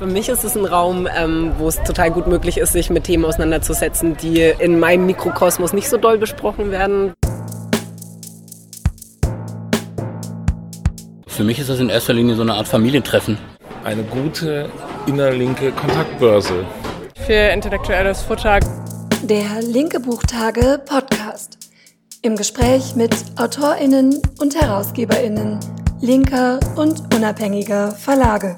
Für 0.00 0.06
mich 0.06 0.30
ist 0.30 0.44
es 0.44 0.56
ein 0.56 0.64
Raum, 0.64 1.06
ähm, 1.14 1.52
wo 1.58 1.68
es 1.68 1.76
total 1.82 2.10
gut 2.10 2.26
möglich 2.26 2.56
ist, 2.56 2.72
sich 2.72 2.88
mit 2.88 3.04
Themen 3.04 3.22
auseinanderzusetzen, 3.26 4.16
die 4.16 4.40
in 4.58 4.80
meinem 4.80 5.04
Mikrokosmos 5.04 5.74
nicht 5.74 5.90
so 5.90 5.98
doll 5.98 6.16
besprochen 6.16 6.70
werden. 6.70 7.12
Für 11.26 11.44
mich 11.44 11.58
ist 11.58 11.68
das 11.68 11.80
in 11.80 11.90
erster 11.90 12.14
Linie 12.14 12.34
so 12.34 12.40
eine 12.40 12.54
Art 12.54 12.66
Familientreffen. 12.66 13.36
Eine 13.84 14.02
gute 14.04 14.70
innerlinke 15.06 15.70
Kontaktbörse. 15.72 16.64
Für 17.26 17.52
intellektuelles 17.52 18.22
Futter. 18.22 18.60
Der 19.22 19.60
Linke 19.60 20.00
Buchtage 20.00 20.80
Podcast. 20.86 21.58
Im 22.22 22.36
Gespräch 22.36 22.96
mit 22.96 23.14
AutorInnen 23.36 24.22
und 24.40 24.58
HerausgeberInnen 24.58 25.60
linker 26.00 26.58
und 26.76 27.14
unabhängiger 27.14 27.90
Verlage. 27.92 28.56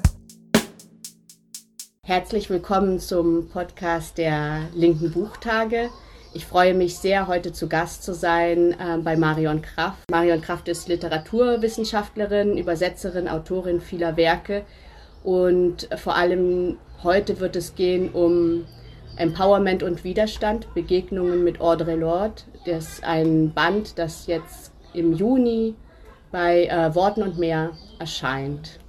Herzlich 2.05 2.49
willkommen 2.49 2.99
zum 2.99 3.47
Podcast 3.47 4.17
der 4.17 4.67
Linken 4.73 5.13
Buchtage. 5.13 5.89
Ich 6.33 6.45
freue 6.45 6.73
mich 6.73 6.97
sehr, 6.97 7.27
heute 7.27 7.53
zu 7.53 7.69
Gast 7.69 8.03
zu 8.03 8.13
sein 8.13 8.73
äh, 8.73 8.97
bei 9.01 9.15
Marion 9.15 9.61
Kraft. 9.61 9.99
Marion 10.11 10.41
Kraft 10.41 10.67
ist 10.67 10.89
Literaturwissenschaftlerin, 10.89 12.57
Übersetzerin, 12.57 13.29
Autorin 13.29 13.79
vieler 13.79 14.17
Werke 14.17 14.65
und 15.23 15.87
vor 15.95 16.17
allem 16.17 16.77
heute 17.03 17.39
wird 17.39 17.55
es 17.55 17.73
gehen 17.73 18.09
um 18.09 18.65
Empowerment 19.15 19.81
und 19.81 20.03
Widerstand, 20.03 20.73
Begegnungen 20.73 21.45
mit 21.45 21.61
Audre 21.61 21.95
Lorde. 21.95 22.43
Das 22.65 22.95
ist 22.95 23.03
ein 23.05 23.53
Band, 23.53 23.97
das 23.97 24.27
jetzt 24.27 24.73
im 24.93 25.13
Juni 25.13 25.73
bei 26.33 26.65
äh, 26.65 26.93
Worten 26.95 27.23
und 27.23 27.37
mehr 27.37 27.71
erscheint. 27.97 28.81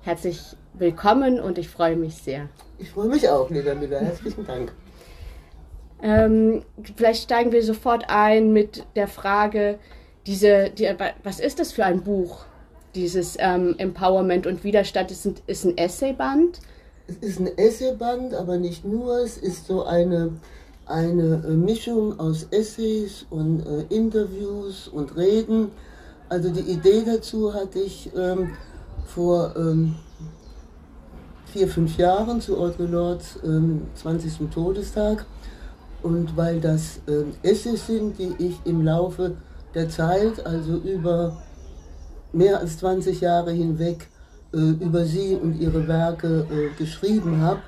Herzlich 0.00 0.56
willkommen 0.78 1.40
und 1.40 1.58
ich 1.58 1.68
freue 1.68 1.96
mich 1.96 2.14
sehr. 2.16 2.48
Ich 2.78 2.90
freue 2.90 3.08
mich 3.08 3.28
auch, 3.28 3.50
lieber 3.50 3.74
Müller. 3.74 4.00
Herzlichen 4.00 4.46
Dank. 4.46 4.72
Ähm, 6.02 6.62
vielleicht 6.96 7.24
steigen 7.24 7.52
wir 7.52 7.62
sofort 7.62 8.04
ein 8.08 8.52
mit 8.52 8.84
der 8.96 9.08
Frage, 9.08 9.78
diese, 10.26 10.70
die, 10.70 10.88
was 11.22 11.40
ist 11.40 11.58
das 11.58 11.72
für 11.72 11.84
ein 11.84 12.02
Buch? 12.02 12.44
Dieses 12.94 13.36
ähm, 13.38 13.74
Empowerment 13.78 14.46
und 14.46 14.64
Widerstand 14.64 15.10
ist 15.10 15.24
ein, 15.24 15.34
ist 15.46 15.64
ein 15.64 15.76
Essayband. 15.78 16.60
Es 17.06 17.16
ist 17.16 17.40
ein 17.40 17.56
Essayband, 17.56 18.34
aber 18.34 18.58
nicht 18.58 18.84
nur. 18.84 19.18
Es 19.20 19.38
ist 19.38 19.66
so 19.66 19.84
eine, 19.84 20.32
eine 20.86 21.44
äh, 21.46 21.50
Mischung 21.50 22.18
aus 22.18 22.48
Essays 22.50 23.26
und 23.30 23.64
äh, 23.64 23.94
Interviews 23.94 24.88
und 24.88 25.16
Reden. 25.16 25.70
Also 26.28 26.50
die 26.50 26.72
Idee 26.72 27.04
dazu 27.06 27.54
hatte 27.54 27.78
ich 27.78 28.10
ähm, 28.16 28.56
vor 29.06 29.54
ähm, 29.56 29.94
vier, 31.56 31.68
fünf 31.68 31.96
Jahren 31.96 32.38
zu 32.42 32.58
Audre 32.58 32.84
Lords 32.84 33.38
ähm, 33.42 33.86
20. 33.94 34.50
Todestag. 34.52 35.24
Und 36.02 36.36
weil 36.36 36.60
das 36.60 37.00
ähm, 37.08 37.32
Essays 37.42 37.86
sind, 37.86 38.18
die 38.18 38.34
ich 38.38 38.60
im 38.66 38.84
Laufe 38.84 39.36
der 39.74 39.88
Zeit, 39.88 40.44
also 40.44 40.74
über 40.74 41.38
mehr 42.34 42.60
als 42.60 42.76
20 42.76 43.22
Jahre 43.22 43.52
hinweg, 43.52 44.08
äh, 44.52 44.58
über 44.58 45.06
sie 45.06 45.34
und 45.34 45.58
ihre 45.58 45.88
Werke 45.88 46.46
äh, 46.50 46.78
geschrieben 46.78 47.40
habe. 47.40 47.60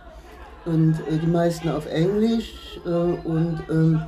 Und 0.66 0.96
äh, 1.08 1.16
die 1.16 1.26
meisten 1.26 1.70
auf 1.70 1.90
Englisch. 1.90 2.78
Äh, 2.84 2.90
und 2.90 3.58
ähm, 3.70 4.02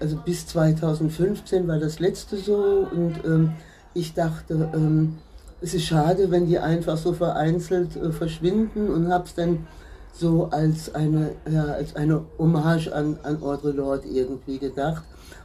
also 0.00 0.16
bis 0.24 0.48
2015 0.48 1.68
war 1.68 1.78
das 1.78 2.00
letzte 2.00 2.36
so. 2.36 2.88
Und 2.90 3.24
ähm, 3.24 3.52
ich 3.94 4.12
dachte, 4.12 4.70
ähm, 4.74 5.18
es 5.64 5.72
ist 5.72 5.86
schade, 5.86 6.30
wenn 6.30 6.46
die 6.46 6.58
einfach 6.58 6.98
so 6.98 7.14
vereinzelt 7.14 7.96
äh, 7.96 8.12
verschwinden 8.12 8.90
und 8.90 9.10
habe 9.10 9.24
es 9.24 9.34
dann 9.34 9.66
so 10.12 10.48
als 10.50 10.94
eine, 10.94 11.30
ja, 11.50 11.64
als 11.64 11.96
eine 11.96 12.22
Hommage 12.38 12.88
an, 12.92 13.18
an 13.22 13.42
Audre 13.42 13.72
Lorde 13.72 14.06
irgendwie 14.06 14.58
gedacht. 14.58 15.02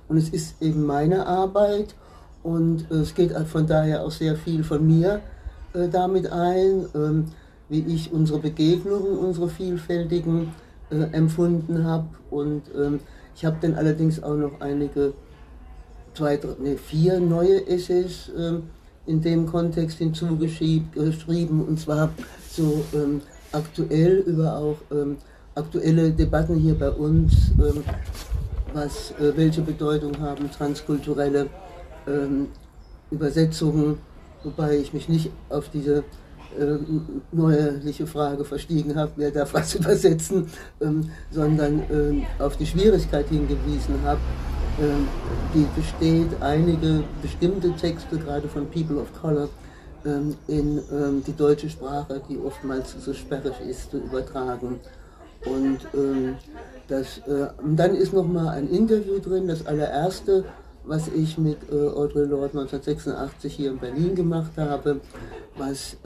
Und 0.09 0.17
es 0.17 0.29
ist 0.29 0.61
eben 0.61 0.85
meine 0.85 1.25
Arbeit 1.25 1.95
und 2.43 2.91
äh, 2.91 2.95
es 2.95 3.15
geht 3.15 3.31
von 3.47 3.65
daher 3.65 4.03
auch 4.03 4.11
sehr 4.11 4.35
viel 4.35 4.65
von 4.65 4.85
mir 4.85 5.21
äh, 5.73 5.87
damit 5.87 6.29
ein, 6.29 6.85
ähm, 6.93 7.25
wie 7.69 7.85
ich 7.87 8.11
unsere 8.11 8.39
Begegnungen, 8.39 9.17
unsere 9.17 9.47
vielfältigen 9.47 10.51
äh, 10.91 10.95
empfunden 11.13 11.85
habe. 11.85 12.09
Und 12.29 12.63
ähm, 12.77 12.99
ich 13.37 13.45
habe 13.45 13.55
dann 13.61 13.75
allerdings 13.75 14.21
auch 14.21 14.35
noch 14.35 14.59
einige, 14.59 15.13
zwei, 16.13 16.35
drei, 16.35 16.55
nee, 16.59 16.75
vier 16.75 17.21
neue 17.21 17.65
Essays 17.67 18.29
ähm, 18.37 18.63
in 19.09 19.21
dem 19.21 19.47
Kontext 19.47 19.97
hinzugeschrieben, 19.97 21.65
und 21.67 21.79
zwar 21.79 22.09
so 22.47 22.85
ähm, 22.93 23.21
aktuell 23.51 24.19
über 24.19 24.55
auch 24.55 24.77
ähm, 24.91 25.17
aktuelle 25.55 26.11
Debatten 26.11 26.55
hier 26.55 26.75
bei 26.75 26.91
uns, 26.91 27.51
ähm, 27.59 27.83
was 28.73 29.11
äh, 29.19 29.35
welche 29.35 29.61
Bedeutung 29.61 30.19
haben 30.19 30.49
transkulturelle 30.51 31.47
ähm, 32.07 32.49
Übersetzungen, 33.09 33.97
wobei 34.43 34.77
ich 34.77 34.93
mich 34.93 35.09
nicht 35.09 35.31
auf 35.49 35.69
diese 35.69 36.03
ähm, 36.59 37.21
neuerliche 37.31 38.07
Frage 38.07 38.43
verstiegen 38.45 38.95
habe, 38.95 39.11
wer 39.17 39.31
darf 39.31 39.53
was 39.53 39.75
übersetzen, 39.75 40.47
ähm, 40.81 41.09
sondern 41.31 41.83
ähm, 41.91 42.25
auf 42.39 42.57
die 42.57 42.65
Schwierigkeit 42.65 43.27
hingewiesen 43.29 43.95
habe, 44.03 44.19
ähm, 44.81 45.07
die 45.53 45.67
besteht, 45.79 46.41
einige 46.41 47.03
bestimmte 47.21 47.71
Texte, 47.73 48.17
gerade 48.17 48.47
von 48.47 48.69
People 48.69 48.97
of 48.97 49.07
Color, 49.21 49.49
ähm, 50.05 50.35
in 50.47 50.81
ähm, 50.91 51.23
die 51.25 51.35
deutsche 51.35 51.69
Sprache, 51.69 52.21
die 52.29 52.37
oftmals 52.37 52.95
so 53.03 53.13
sperrig 53.13 53.53
ist, 53.67 53.91
zu 53.91 53.97
übertragen. 53.97 54.79
Und 55.45 55.79
das, 56.89 57.19
äh, 57.19 57.47
dann 57.63 57.95
ist 57.95 58.11
noch 58.11 58.27
mal 58.27 58.49
ein 58.49 58.67
Interview 58.67 59.19
drin, 59.19 59.47
das 59.47 59.65
allererste, 59.65 60.43
was 60.83 61.07
ich 61.09 61.37
mit 61.37 61.57
äh, 61.71 61.75
Audre 61.75 62.25
Lorde 62.25 62.59
1986 62.59 63.53
hier 63.53 63.71
in 63.71 63.77
Berlin 63.77 64.15
gemacht 64.15 64.51
habe, 64.57 65.01
was 65.57 65.97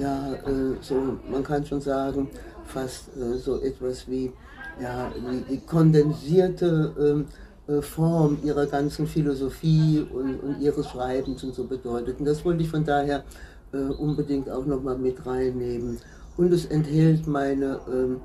ja 0.00 0.34
so, 0.80 1.18
man 1.28 1.42
kann 1.42 1.66
schon 1.66 1.80
sagen, 1.80 2.30
fast 2.68 3.08
äh, 3.16 3.36
so 3.36 3.60
etwas 3.60 4.06
wie 4.08 4.32
ja, 4.80 5.10
die 5.50 5.58
kondensierte 5.58 7.24
äh, 7.66 7.82
Form 7.82 8.38
ihrer 8.44 8.66
ganzen 8.66 9.06
Philosophie 9.06 10.06
und, 10.12 10.36
und, 10.36 10.60
ihres 10.60 10.88
Schreibens 10.88 11.42
und 11.42 11.54
so 11.54 11.64
bedeutet. 11.64 12.20
Und 12.20 12.24
das 12.24 12.44
wollte 12.44 12.62
ich 12.62 12.70
von 12.70 12.84
daher 12.84 13.24
äh, 13.72 13.76
unbedingt 13.76 14.48
auch 14.48 14.64
nochmal 14.64 14.96
mit 14.96 15.26
reinnehmen. 15.26 15.98
Und 16.36 16.52
es 16.52 16.66
enthält 16.66 17.26
meine, 17.26 17.80
ähm, 17.92 18.20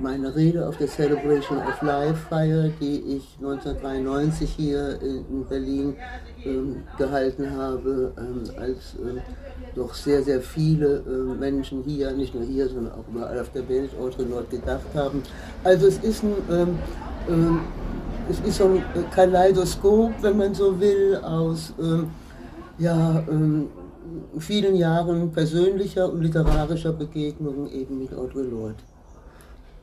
meine 0.00 0.34
Rede 0.34 0.66
auf 0.66 0.76
der 0.76 0.88
Celebration 0.88 1.58
of 1.58 1.80
Life 1.82 2.26
Feier, 2.28 2.70
die 2.80 3.16
ich 3.16 3.36
1993 3.38 4.50
hier 4.50 5.00
in 5.00 5.44
Berlin 5.48 5.96
ähm, 6.44 6.82
gehalten 6.98 7.50
habe, 7.56 8.12
ähm, 8.18 8.42
als 8.58 8.96
ähm, 9.00 9.20
doch 9.74 9.94
sehr, 9.94 10.22
sehr 10.22 10.40
viele 10.40 10.98
äh, 10.98 11.38
Menschen 11.38 11.82
hier, 11.82 12.12
nicht 12.12 12.34
nur 12.34 12.44
hier, 12.44 12.68
sondern 12.68 12.92
auch 12.94 13.08
überall 13.08 13.38
auf 13.38 13.50
der 13.52 13.68
Welt, 13.68 13.90
Audre 14.00 14.24
Lorde 14.24 14.48
gedacht 14.48 14.94
haben. 14.94 15.22
Also 15.62 15.86
es 15.86 15.98
ist 15.98 16.22
ein 16.22 16.34
ähm, 16.50 16.78
ähm, 17.28 17.60
es 18.28 18.40
ist 18.40 18.56
so 18.56 18.64
ein 18.64 18.82
Kaleidoskop, 19.10 20.12
wenn 20.22 20.38
man 20.38 20.54
so 20.54 20.80
will, 20.80 21.20
aus 21.22 21.74
ähm, 21.78 22.08
ja, 22.78 23.22
vielen 24.38 24.76
Jahren 24.76 25.30
persönlicher 25.30 26.10
und 26.10 26.22
literarischer 26.22 26.92
Begegnungen 26.92 27.70
eben 27.70 27.98
mit 27.98 28.14
Audre 28.14 28.42
Lorde. 28.42 28.76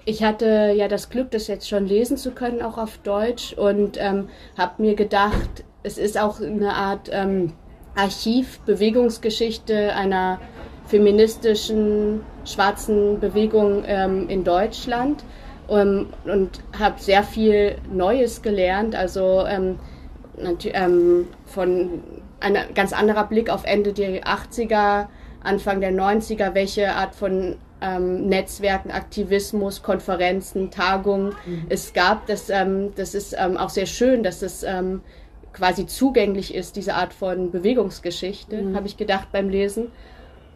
Ich 0.03 0.23
hatte 0.23 0.73
ja 0.75 0.87
das 0.87 1.09
Glück, 1.09 1.29
das 1.31 1.47
jetzt 1.47 1.69
schon 1.69 1.85
lesen 1.85 2.17
zu 2.17 2.31
können, 2.31 2.61
auch 2.61 2.77
auf 2.77 2.97
Deutsch, 2.99 3.53
und 3.53 3.97
ähm, 3.99 4.29
habe 4.57 4.81
mir 4.81 4.95
gedacht, 4.95 5.63
es 5.83 5.97
ist 5.97 6.19
auch 6.19 6.41
eine 6.41 6.73
Art 6.73 7.09
ähm, 7.11 7.53
Archiv, 7.95 8.59
Bewegungsgeschichte 8.61 9.93
einer 9.93 10.39
feministischen 10.87 12.21
schwarzen 12.45 13.19
Bewegung 13.19 13.83
ähm, 13.85 14.27
in 14.27 14.43
Deutschland 14.43 15.23
ähm, 15.69 16.07
und 16.25 16.49
habe 16.77 16.99
sehr 16.99 17.23
viel 17.23 17.75
Neues 17.91 18.41
gelernt. 18.41 18.95
Also 18.95 19.45
ähm, 19.45 19.79
ähm, 20.37 21.27
von 21.45 22.03
ein 22.39 22.57
ganz 22.73 22.93
anderer 22.93 23.25
Blick 23.25 23.49
auf 23.49 23.65
Ende 23.65 23.93
der 23.93 24.23
80er, 24.23 25.07
Anfang 25.43 25.79
der 25.79 25.91
90er, 25.91 26.53
welche 26.55 26.91
Art 26.93 27.13
von 27.13 27.57
ähm, 27.81 28.27
Netzwerken, 28.27 28.91
Aktivismus, 28.91 29.83
Konferenzen, 29.83 30.71
Tagungen 30.71 31.35
mhm. 31.45 31.65
es 31.69 31.93
gab. 31.93 32.27
Das, 32.27 32.49
ähm, 32.49 32.93
das 32.95 33.15
ist 33.15 33.35
ähm, 33.37 33.57
auch 33.57 33.69
sehr 33.69 33.85
schön, 33.85 34.23
dass 34.23 34.41
es 34.41 34.63
ähm, 34.63 35.01
quasi 35.53 35.85
zugänglich 35.85 36.53
ist, 36.53 36.75
diese 36.75 36.95
Art 36.95 37.13
von 37.13 37.51
Bewegungsgeschichte, 37.51 38.61
mhm. 38.61 38.75
habe 38.75 38.87
ich 38.87 38.97
gedacht 38.97 39.29
beim 39.31 39.49
Lesen. 39.49 39.91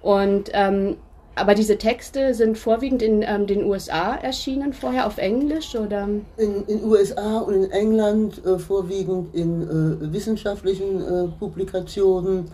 Und 0.02 0.52
ähm, 0.54 0.98
aber 1.38 1.54
diese 1.54 1.78
Texte 1.78 2.34
sind 2.34 2.58
vorwiegend 2.58 3.02
in 3.02 3.22
ähm, 3.22 3.46
den 3.46 3.66
USA 3.66 4.16
erschienen, 4.16 4.72
vorher 4.72 5.06
auf 5.06 5.18
Englisch 5.18 5.76
oder? 5.76 6.08
In 6.38 6.66
den 6.66 6.84
USA 6.86 7.40
und 7.40 7.56
in 7.56 7.72
England 7.72 8.42
äh, 8.46 8.58
vorwiegend 8.58 9.36
in 9.36 9.62
äh, 9.64 10.14
wissenschaftlichen 10.14 11.02
äh, 11.02 11.28
Publikationen 11.38 12.46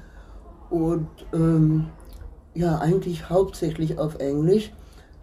und 0.71 1.07
ähm, 1.31 1.89
ja, 2.53 2.79
eigentlich 2.79 3.29
hauptsächlich 3.29 3.97
auf 3.97 4.19
Englisch. 4.19 4.71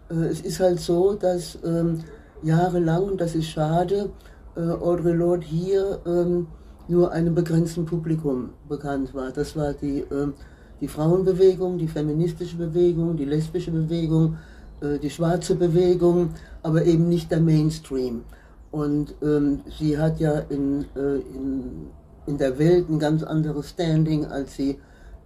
Äh, 0.09 0.25
es 0.25 0.41
ist 0.41 0.59
halt 0.59 0.79
so, 0.79 1.13
dass 1.13 1.57
ähm, 1.63 1.99
jahrelang, 2.43 3.03
und 3.03 3.21
das 3.21 3.35
ist 3.35 3.47
schade, 3.47 4.11
äh, 4.55 4.61
Audre 4.61 5.13
Lorde 5.13 5.45
hier 5.45 5.99
ähm, 6.05 6.47
nur 6.87 7.11
einem 7.11 7.35
begrenzten 7.35 7.85
Publikum 7.85 8.49
bekannt 8.67 9.13
war. 9.13 9.31
Das 9.31 9.55
war 9.55 9.73
die, 9.73 10.03
ähm, 10.11 10.33
die 10.81 10.87
Frauenbewegung, 10.87 11.77
die 11.77 11.87
feministische 11.87 12.57
Bewegung, 12.57 13.15
die 13.15 13.25
lesbische 13.25 13.71
Bewegung, 13.71 14.37
äh, 14.81 14.97
die 14.97 15.09
schwarze 15.09 15.55
Bewegung, 15.55 16.31
aber 16.63 16.85
eben 16.85 17.07
nicht 17.07 17.29
der 17.31 17.41
Mainstream. 17.41 18.23
Und 18.71 19.15
ähm, 19.21 19.61
sie 19.77 19.97
hat 19.97 20.19
ja 20.19 20.39
in, 20.49 20.85
äh, 20.95 21.17
in, 21.35 21.87
in 22.27 22.37
der 22.37 22.57
Welt 22.59 22.89
ein 22.89 22.99
ganz 22.99 23.23
anderes 23.23 23.69
Standing, 23.69 24.25
als 24.25 24.55
sie 24.55 24.79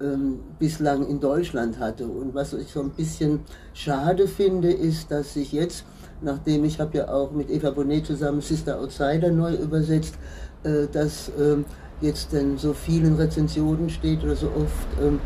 ähm, 0.04 0.40
bislang 0.60 1.08
in 1.08 1.20
Deutschland 1.20 1.80
hatte. 1.80 2.06
Und 2.06 2.36
was 2.36 2.54
ich 2.54 2.68
so 2.68 2.82
ein 2.82 2.90
bisschen 2.90 3.40
schade 3.74 4.28
finde, 4.28 4.72
ist, 4.72 5.10
dass 5.12 5.34
sich 5.34 5.52
jetzt, 5.52 5.86
nachdem 6.22 6.66
ich 6.66 6.80
habe 6.80 6.98
ja 6.98 7.08
auch 7.08 7.32
mit 7.32 7.50
Eva 7.50 7.72
Bonet 7.72 8.06
zusammen 8.06 8.42
Sister 8.42 8.80
Outsider 8.80 9.32
neu 9.32 9.54
übersetzt, 9.56 10.16
äh, 10.64 10.88
dass 10.92 11.32
ähm, 11.40 11.66
jetzt 12.02 12.34
in 12.34 12.58
so 12.58 12.74
vielen 12.74 13.16
Rezensionen 13.16 13.90
steht 13.90 14.24
oder 14.24 14.36
so 14.36 14.48
oft 14.48 15.02
ähm, 15.02 15.20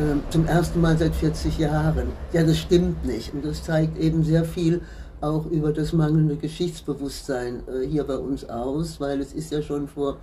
ähm, 0.00 0.22
zum 0.30 0.46
ersten 0.46 0.80
Mal 0.80 0.96
seit 0.98 1.14
40 1.14 1.58
Jahren. 1.58 2.08
Ja, 2.32 2.42
das 2.42 2.58
stimmt 2.58 3.04
nicht. 3.04 3.32
Und 3.34 3.44
das 3.44 3.62
zeigt 3.62 3.98
eben 3.98 4.24
sehr 4.24 4.44
viel 4.44 4.80
auch 5.20 5.46
über 5.46 5.72
das 5.72 5.92
mangelnde 5.92 6.36
Geschichtsbewusstsein 6.36 7.62
äh, 7.66 7.86
hier 7.86 8.04
bei 8.04 8.16
uns 8.16 8.48
aus, 8.48 9.00
weil 9.00 9.20
es 9.20 9.32
ist 9.32 9.50
ja 9.50 9.62
schon 9.62 9.88
vor 9.88 10.18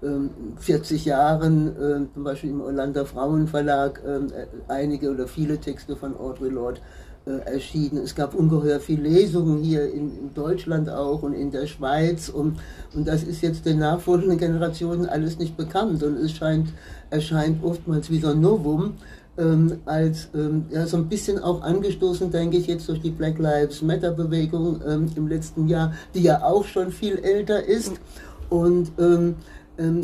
40 0.00 1.06
ähm, 1.06 1.08
Jahren, 1.08 1.68
äh, 1.68 2.12
zum 2.12 2.24
Beispiel 2.24 2.50
im 2.50 2.60
Orlando 2.60 3.04
Frauenverlag, 3.04 4.02
äh, 4.04 4.46
einige 4.68 5.10
oder 5.10 5.26
viele 5.26 5.58
Texte 5.58 5.96
von 5.96 6.16
Audre 6.16 6.48
Lorde 6.48 6.80
äh, 7.26 7.38
erschienen. 7.50 7.98
Es 7.98 8.14
gab 8.14 8.34
ungeheuer 8.34 8.78
viele 8.78 9.08
Lesungen 9.08 9.62
hier 9.62 9.92
in, 9.92 10.16
in, 10.16 10.34
Deutschland 10.34 10.88
auch 10.88 11.22
und 11.22 11.32
in 11.32 11.50
der 11.50 11.66
Schweiz 11.66 12.28
und, 12.28 12.58
und 12.94 13.08
das 13.08 13.22
ist 13.22 13.42
jetzt 13.42 13.64
den 13.66 13.78
nachfolgenden 13.78 14.38
Generationen 14.38 15.06
alles 15.06 15.38
nicht 15.38 15.56
bekannt 15.56 16.02
und 16.02 16.18
es 16.18 16.32
scheint, 16.32 16.68
erscheint 17.10 17.64
oftmals 17.64 18.10
wie 18.10 18.20
so 18.20 18.28
ein 18.28 18.40
Novum. 18.40 18.94
Ähm, 19.38 19.80
als 19.84 20.28
ähm, 20.34 20.64
ja, 20.70 20.86
so 20.86 20.96
ein 20.96 21.08
bisschen 21.08 21.38
auch 21.38 21.60
angestoßen, 21.62 22.30
denke 22.30 22.56
ich, 22.56 22.68
jetzt 22.68 22.88
durch 22.88 23.02
die 23.02 23.10
Black 23.10 23.38
Lives 23.38 23.82
Matter 23.82 24.12
Bewegung 24.12 24.80
ähm, 24.86 25.10
im 25.14 25.26
letzten 25.26 25.68
Jahr, 25.68 25.92
die 26.14 26.22
ja 26.22 26.42
auch 26.42 26.64
schon 26.64 26.90
viel 26.90 27.18
älter 27.18 27.62
ist. 27.62 27.92
Und 28.48 28.92
ähm, 28.98 29.34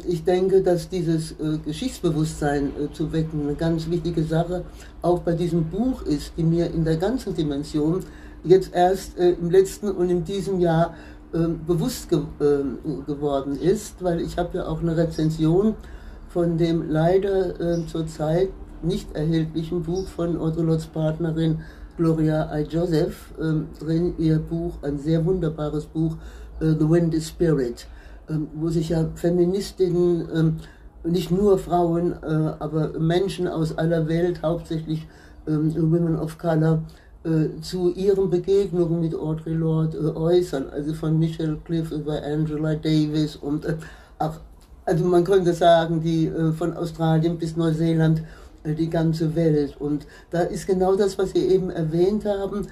ich 0.06 0.24
denke, 0.24 0.62
dass 0.62 0.88
dieses 0.88 1.32
äh, 1.32 1.58
Geschichtsbewusstsein 1.64 2.72
äh, 2.78 2.92
zu 2.92 3.12
wecken 3.12 3.42
eine 3.42 3.54
ganz 3.54 3.88
wichtige 3.88 4.22
Sache 4.22 4.64
auch 5.00 5.20
bei 5.20 5.32
diesem 5.32 5.64
Buch 5.64 6.02
ist, 6.02 6.32
die 6.36 6.42
mir 6.42 6.70
in 6.70 6.84
der 6.84 6.96
ganzen 6.96 7.34
Dimension 7.34 8.04
jetzt 8.44 8.74
erst 8.74 9.18
äh, 9.18 9.30
im 9.30 9.50
letzten 9.50 9.90
und 9.90 10.10
in 10.10 10.24
diesem 10.24 10.60
Jahr 10.60 10.94
ähm, 11.32 11.60
bewusst 11.66 12.08
ähm, 12.12 12.78
geworden 13.06 13.58
ist, 13.58 14.02
weil 14.04 14.20
ich 14.20 14.36
habe 14.36 14.58
ja 14.58 14.66
auch 14.66 14.82
eine 14.82 14.94
Rezension 14.94 15.74
von 16.28 16.56
dem 16.56 16.90
leider 16.90 17.86
zurzeit 17.88 18.48
nicht 18.82 19.14
erhältlichen 19.14 19.82
Buch 19.82 20.06
von 20.06 20.38
Audre 20.38 20.78
Partnerin 20.90 21.60
Gloria 21.98 22.58
I. 22.58 22.62
Joseph 22.62 23.34
drin, 23.78 24.14
ihr 24.16 24.38
Buch, 24.38 24.72
ein 24.80 24.98
sehr 24.98 25.26
wunderbares 25.26 25.84
Buch, 25.84 26.16
The 26.58 26.88
Wind 26.88 27.12
is 27.12 27.28
Spirit 27.28 27.86
ähm, 27.86 28.01
wo 28.54 28.68
sich 28.68 28.90
ja 28.90 29.08
Feministinnen, 29.14 30.28
ähm, 30.34 30.56
nicht 31.04 31.30
nur 31.30 31.58
Frauen, 31.58 32.12
äh, 32.22 32.52
aber 32.58 32.98
Menschen 32.98 33.48
aus 33.48 33.76
aller 33.76 34.08
Welt, 34.08 34.42
hauptsächlich 34.42 35.06
ähm, 35.46 35.74
Women 35.74 36.16
of 36.16 36.38
Color, 36.38 36.82
äh, 37.24 37.60
zu 37.60 37.92
ihren 37.92 38.30
Begegnungen 38.30 39.00
mit 39.00 39.14
Audre 39.14 39.50
Lorde 39.50 39.98
äh, 39.98 40.16
äußern. 40.16 40.70
Also 40.70 40.94
von 40.94 41.18
Michelle 41.18 41.58
Cliff 41.64 41.90
über 41.90 42.22
Angela 42.22 42.74
Davis 42.74 43.36
und 43.36 43.66
auch, 44.18 44.34
also 44.84 45.04
man 45.04 45.24
könnte 45.24 45.52
sagen, 45.52 46.00
die 46.02 46.30
von 46.58 46.76
Australien 46.76 47.38
bis 47.38 47.56
Neuseeland 47.56 48.22
die 48.64 48.90
ganze 48.90 49.34
Welt. 49.36 49.76
Und 49.78 50.06
da 50.30 50.40
ist 50.40 50.66
genau 50.66 50.96
das, 50.96 51.18
was 51.18 51.30
Sie 51.30 51.46
eben 51.46 51.70
erwähnt 51.70 52.24
haben, 52.24 52.66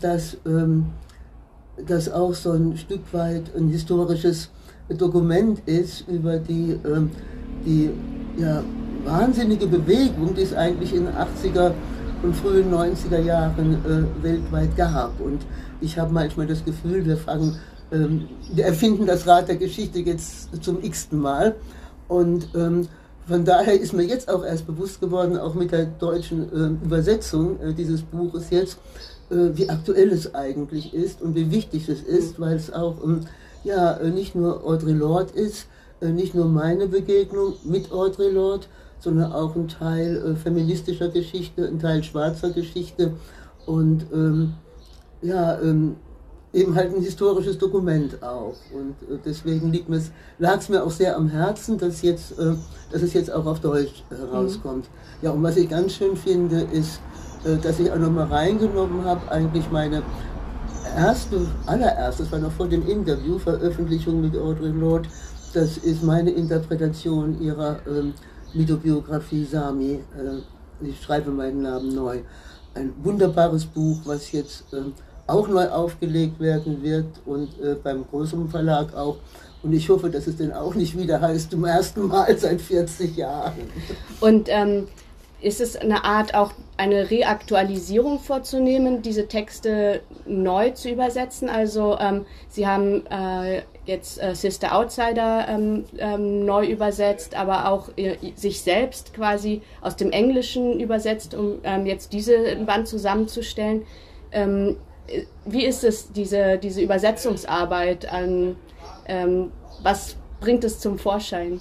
dass 0.00 0.38
das 1.86 2.10
auch 2.10 2.34
so 2.34 2.50
ein 2.50 2.76
Stück 2.76 3.12
weit 3.12 3.54
ein 3.56 3.68
historisches 3.68 4.50
Dokument 4.94 5.60
ist 5.66 6.08
über 6.08 6.38
die, 6.38 6.78
ähm, 6.84 7.10
die 7.64 7.90
ja, 8.36 8.62
wahnsinnige 9.04 9.66
Bewegung, 9.66 10.34
die 10.34 10.42
es 10.42 10.54
eigentlich 10.54 10.94
in 10.94 11.06
den 11.06 11.14
80er 11.14 11.72
und 12.22 12.36
frühen 12.36 12.72
90er 12.72 13.20
Jahren 13.20 13.74
äh, 13.84 14.22
weltweit 14.22 14.76
gab. 14.76 15.20
Und 15.20 15.42
ich 15.80 15.98
habe 15.98 16.12
manchmal 16.12 16.46
das 16.46 16.64
Gefühl, 16.64 17.04
wir 17.06 17.16
fangen, 17.16 17.56
ähm, 17.92 18.28
wir 18.52 18.66
erfinden 18.66 19.06
das 19.06 19.26
Rad 19.26 19.48
der 19.48 19.56
Geschichte 19.56 20.00
jetzt 20.00 20.62
zum 20.62 20.82
x-ten 20.82 21.18
Mal. 21.18 21.56
Und 22.08 22.48
ähm, 22.54 22.88
von 23.26 23.44
daher 23.44 23.80
ist 23.80 23.92
mir 23.92 24.02
jetzt 24.02 24.28
auch 24.28 24.44
erst 24.44 24.66
bewusst 24.66 25.00
geworden, 25.00 25.38
auch 25.38 25.54
mit 25.54 25.72
der 25.72 25.86
deutschen 25.86 26.52
äh, 26.52 26.84
Übersetzung 26.84 27.60
äh, 27.60 27.72
dieses 27.72 28.02
Buches 28.02 28.50
jetzt, 28.50 28.78
äh, 29.30 29.50
wie 29.54 29.68
aktuell 29.68 30.10
es 30.10 30.34
eigentlich 30.34 30.92
ist 30.92 31.22
und 31.22 31.34
wie 31.34 31.50
wichtig 31.50 31.88
es 31.88 32.02
ist, 32.02 32.40
weil 32.40 32.56
es 32.56 32.72
auch 32.72 32.96
ähm, 33.04 33.20
ja 33.64 33.92
äh, 33.94 34.10
nicht 34.10 34.34
nur 34.34 34.64
Audre 34.64 34.92
Lorde 34.92 35.32
ist, 35.34 35.66
äh, 36.00 36.08
nicht 36.08 36.34
nur 36.34 36.46
meine 36.46 36.86
Begegnung 36.86 37.54
mit 37.64 37.92
Audre 37.92 38.30
Lorde, 38.30 38.66
sondern 38.98 39.32
auch 39.32 39.56
ein 39.56 39.68
Teil 39.68 40.16
äh, 40.16 40.36
feministischer 40.36 41.08
Geschichte, 41.08 41.66
ein 41.66 41.78
Teil 41.78 42.02
schwarzer 42.02 42.50
Geschichte 42.50 43.12
und 43.66 44.06
ähm, 44.12 44.54
ja, 45.22 45.60
ähm, 45.60 45.96
eben 46.52 46.74
halt 46.74 46.94
ein 46.94 47.02
historisches 47.02 47.58
Dokument 47.58 48.22
auch. 48.22 48.56
Und 48.72 48.96
deswegen 49.24 49.72
lag 50.38 50.58
es 50.58 50.68
mir 50.68 50.82
auch 50.82 50.90
sehr 50.90 51.16
am 51.16 51.28
Herzen, 51.28 51.78
dass, 51.78 52.02
jetzt, 52.02 52.38
äh, 52.38 52.54
dass 52.90 53.02
es 53.02 53.12
jetzt 53.12 53.32
auch 53.32 53.46
auf 53.46 53.60
Deutsch 53.60 54.02
herauskommt. 54.08 54.86
Mhm. 54.86 55.26
Ja, 55.26 55.30
und 55.30 55.42
was 55.42 55.56
ich 55.56 55.68
ganz 55.68 55.92
schön 55.92 56.16
finde, 56.16 56.62
ist, 56.72 57.00
äh, 57.44 57.56
dass 57.56 57.78
ich 57.78 57.90
auch 57.92 57.98
nochmal 57.98 58.26
reingenommen 58.26 59.04
habe, 59.04 59.30
eigentlich 59.30 59.70
meine 59.70 60.02
erste, 60.96 61.46
allererste, 61.66 62.22
das 62.22 62.32
war 62.32 62.38
noch 62.38 62.52
vor 62.52 62.68
dem 62.68 62.86
Interview, 62.88 63.38
Veröffentlichung 63.38 64.20
mit 64.20 64.36
Audre 64.36 64.68
Lorde, 64.68 65.08
das 65.52 65.78
ist 65.78 66.02
meine 66.02 66.30
Interpretation 66.30 67.40
ihrer 67.40 67.80
ähm, 67.86 68.14
Mythobiografie 68.54 69.44
Sami. 69.44 69.94
Äh, 69.94 70.86
ich 70.86 71.00
schreibe 71.02 71.30
meinen 71.30 71.62
Namen 71.62 71.94
neu. 71.94 72.20
Ein 72.74 72.92
wunderbares 73.02 73.66
Buch, 73.66 74.00
was 74.04 74.30
jetzt 74.32 74.64
ähm, 74.72 74.92
auch 75.26 75.48
neu 75.48 75.68
aufgelegt 75.68 76.40
werden 76.40 76.82
wird 76.82 77.06
und 77.26 77.48
äh, 77.60 77.74
beim 77.82 78.04
großen 78.06 78.48
Verlag 78.48 78.94
auch. 78.94 79.18
Und 79.62 79.72
ich 79.72 79.88
hoffe, 79.88 80.08
dass 80.08 80.26
es 80.26 80.36
denn 80.36 80.52
auch 80.52 80.74
nicht 80.74 80.96
wieder 80.96 81.20
heißt, 81.20 81.50
zum 81.50 81.64
ersten 81.64 82.06
Mal 82.06 82.36
seit 82.38 82.60
40 82.60 83.16
Jahren. 83.16 83.70
Und 84.20 84.48
ähm, 84.48 84.86
ist 85.42 85.60
es 85.60 85.76
eine 85.76 86.04
Art, 86.04 86.34
auch 86.34 86.52
eine 86.76 87.10
Reaktualisierung 87.10 88.18
vorzunehmen, 88.18 89.02
diese 89.02 89.26
Texte 89.26 90.02
neu 90.26 90.70
zu 90.70 90.90
übersetzen? 90.90 91.48
Also 91.48 91.98
ähm, 91.98 92.26
Sie 92.48 92.66
haben 92.66 93.06
äh, 93.06 93.62
jetzt 93.86 94.22
äh, 94.22 94.34
Sister 94.34 94.74
Outsider 94.74 95.46
ähm, 95.48 95.84
ähm, 95.98 96.44
neu 96.44 96.66
übersetzt, 96.66 97.34
aber 97.34 97.68
auch 97.70 97.90
äh, 97.96 98.16
sich 98.34 98.60
selbst 98.60 99.14
quasi 99.14 99.62
aus 99.80 99.96
dem 99.96 100.10
Englischen 100.10 100.78
übersetzt, 100.78 101.34
um 101.34 101.58
ähm, 101.64 101.86
jetzt 101.86 102.12
diese 102.12 102.56
Band 102.66 102.86
zusammenzustellen. 102.88 103.84
Ähm, 104.32 104.76
wie 105.44 105.64
ist 105.64 105.82
es, 105.82 106.12
diese, 106.12 106.58
diese 106.58 106.82
Übersetzungsarbeit? 106.82 108.06
Ähm, 108.12 108.56
was 109.82 110.16
bringt 110.40 110.62
es 110.62 110.78
zum 110.78 110.98
Vorschein? 110.98 111.60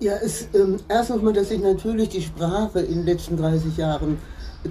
Ja, 0.00 0.14
es, 0.22 0.48
ähm, 0.54 0.76
erstens 0.88 1.22
mal, 1.22 1.32
dass 1.32 1.48
sich 1.48 1.62
natürlich 1.62 2.08
die 2.08 2.20
Sprache 2.20 2.80
in 2.80 2.96
den 2.96 3.06
letzten 3.06 3.36
30 3.36 3.76
Jahren, 3.76 4.18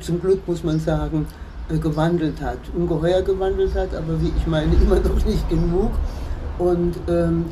zum 0.02 0.20
Glück 0.20 0.46
muss 0.48 0.64
man 0.64 0.80
sagen, 0.80 1.26
äh, 1.70 1.78
gewandelt 1.78 2.42
hat. 2.42 2.58
Ungeheuer 2.76 3.22
gewandelt 3.22 3.74
hat, 3.74 3.96
aber 3.96 4.22
wie 4.22 4.34
ich 4.36 4.48
meine, 4.48 4.74
immer 4.82 5.00
noch 5.00 5.26
nicht 5.26 5.50
genug. 5.50 5.92
Und 6.60 6.96
ähm, 7.08 7.46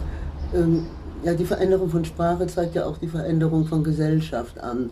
ähm, 0.53 0.85
ja, 1.23 1.33
die 1.33 1.45
Veränderung 1.45 1.89
von 1.89 2.03
Sprache 2.03 2.45
zeigt 2.47 2.75
ja 2.75 2.85
auch 2.85 2.97
die 2.97 3.07
Veränderung 3.07 3.65
von 3.65 3.83
Gesellschaft 3.83 4.59
an. 4.59 4.89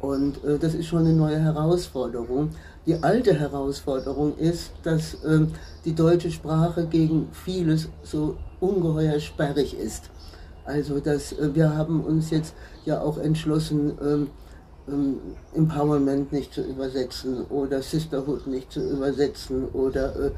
Und 0.00 0.44
äh, 0.44 0.58
das 0.58 0.74
ist 0.74 0.86
schon 0.86 1.00
eine 1.00 1.14
neue 1.14 1.38
Herausforderung. 1.38 2.50
Die 2.86 3.02
alte 3.02 3.34
Herausforderung 3.34 4.36
ist, 4.36 4.72
dass 4.82 5.14
äh, 5.24 5.46
die 5.86 5.94
deutsche 5.94 6.30
Sprache 6.30 6.86
gegen 6.86 7.28
vieles 7.32 7.88
so 8.02 8.36
ungeheuer 8.60 9.18
sperrig 9.18 9.78
ist. 9.78 10.10
Also 10.68 11.00
das, 11.00 11.32
äh, 11.32 11.54
wir 11.54 11.74
haben 11.74 12.04
uns 12.04 12.30
jetzt 12.30 12.54
ja 12.84 13.00
auch 13.00 13.16
entschlossen, 13.16 13.92
ähm, 14.02 14.26
ähm, 14.86 15.16
Empowerment 15.54 16.30
nicht 16.30 16.52
zu 16.52 16.62
übersetzen 16.62 17.46
oder 17.46 17.80
Sisterhood 17.80 18.46
nicht 18.46 18.70
zu 18.70 18.80
übersetzen 18.80 19.64
oder 19.72 20.14
äh, 20.16 20.30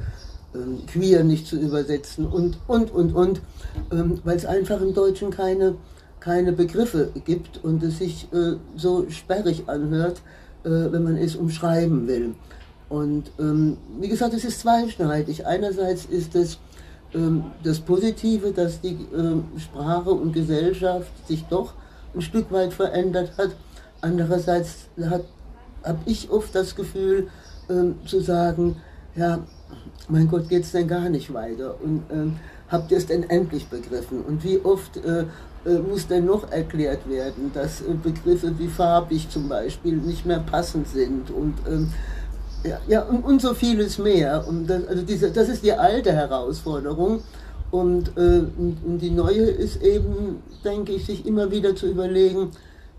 ähm, 0.55 0.87
Queer 0.87 1.25
nicht 1.25 1.49
zu 1.49 1.57
übersetzen 1.57 2.27
und, 2.27 2.59
und, 2.69 2.93
und, 2.93 3.13
und, 3.13 3.41
ähm, 3.91 4.21
weil 4.23 4.37
es 4.37 4.47
einfach 4.47 4.81
im 4.81 4.95
Deutschen 4.95 5.31
keine, 5.31 5.75
keine 6.21 6.53
Begriffe 6.53 7.11
gibt 7.25 7.65
und 7.65 7.83
es 7.83 7.99
sich 7.99 8.29
äh, 8.33 8.55
so 8.77 9.11
sperrig 9.11 9.65
anhört, 9.67 10.23
äh, 10.63 10.71
wenn 10.71 11.03
man 11.03 11.17
es 11.17 11.35
umschreiben 11.35 12.07
will. 12.07 12.35
Und 12.89 13.33
ähm, 13.41 13.79
wie 14.01 14.09
gesagt, 14.09 14.35
es 14.35 14.45
ist 14.45 14.61
zweischneidig. 14.61 15.47
Einerseits 15.47 16.05
ist 16.05 16.37
es 16.37 16.59
das 17.65 17.81
Positive, 17.81 18.53
dass 18.53 18.81
die 18.81 18.97
ähm, 19.13 19.45
Sprache 19.59 20.11
und 20.11 20.33
Gesellschaft 20.33 21.11
sich 21.27 21.45
doch 21.47 21.75
ein 22.15 22.21
Stück 22.21 22.53
weit 22.53 22.73
verändert 22.73 23.33
hat. 23.37 23.51
Andererseits 24.01 24.89
habe 24.97 25.99
ich 26.07 26.31
oft 26.31 26.55
das 26.55 26.75
Gefühl 26.77 27.29
ähm, 27.69 27.97
zu 28.07 28.21
sagen, 28.21 28.77
ja, 29.17 29.41
mein 30.09 30.29
Gott, 30.29 30.49
geht 30.49 30.65
es 30.65 30.73
denn 30.73 30.89
gar 30.89 31.09
nicht 31.09 31.33
weiter? 31.33 31.77
Und 31.83 32.03
ähm, 32.13 32.37
habt 32.69 32.91
ihr 32.91 32.99
es 32.99 33.07
denn 33.07 33.29
endlich 33.29 33.67
begriffen? 33.69 34.23
Und 34.23 34.45
wie 34.45 34.61
oft 34.61 34.97
äh, 34.99 35.25
äh, 35.65 35.79
muss 35.79 36.07
denn 36.07 36.25
noch 36.25 36.51
erklärt 36.51 37.09
werden, 37.09 37.51
dass 37.53 37.83
äh, 37.83 37.93
Begriffe 37.93 38.59
wie 38.59 38.69
farbig 38.69 39.29
zum 39.29 39.49
Beispiel 39.49 39.97
nicht 39.97 40.25
mehr 40.25 40.41
passend 40.41 40.89
sind 40.89 41.31
und 41.31 41.55
ähm, 41.69 41.93
ja, 42.65 42.79
ja 42.89 43.03
und, 43.03 43.25
und, 43.25 43.41
so 43.41 43.55
vieles 43.55 43.99
mehr. 43.99 44.47
Und 44.47 44.67
das, 44.67 44.87
also 44.87 45.03
diese, 45.03 45.31
das 45.31 45.49
ist 45.49 45.65
die 45.65 45.73
alte 45.73 46.13
Herausforderung. 46.13 47.23
Und, 47.71 48.17
äh, 48.17 48.43
und, 48.57 48.99
die 49.01 49.11
neue 49.11 49.47
ist 49.47 49.83
eben, 49.83 50.43
denke 50.65 50.93
ich, 50.93 51.07
sich 51.07 51.25
immer 51.27 51.51
wieder 51.51 51.77
zu 51.77 51.87
überlegen, 51.87 52.51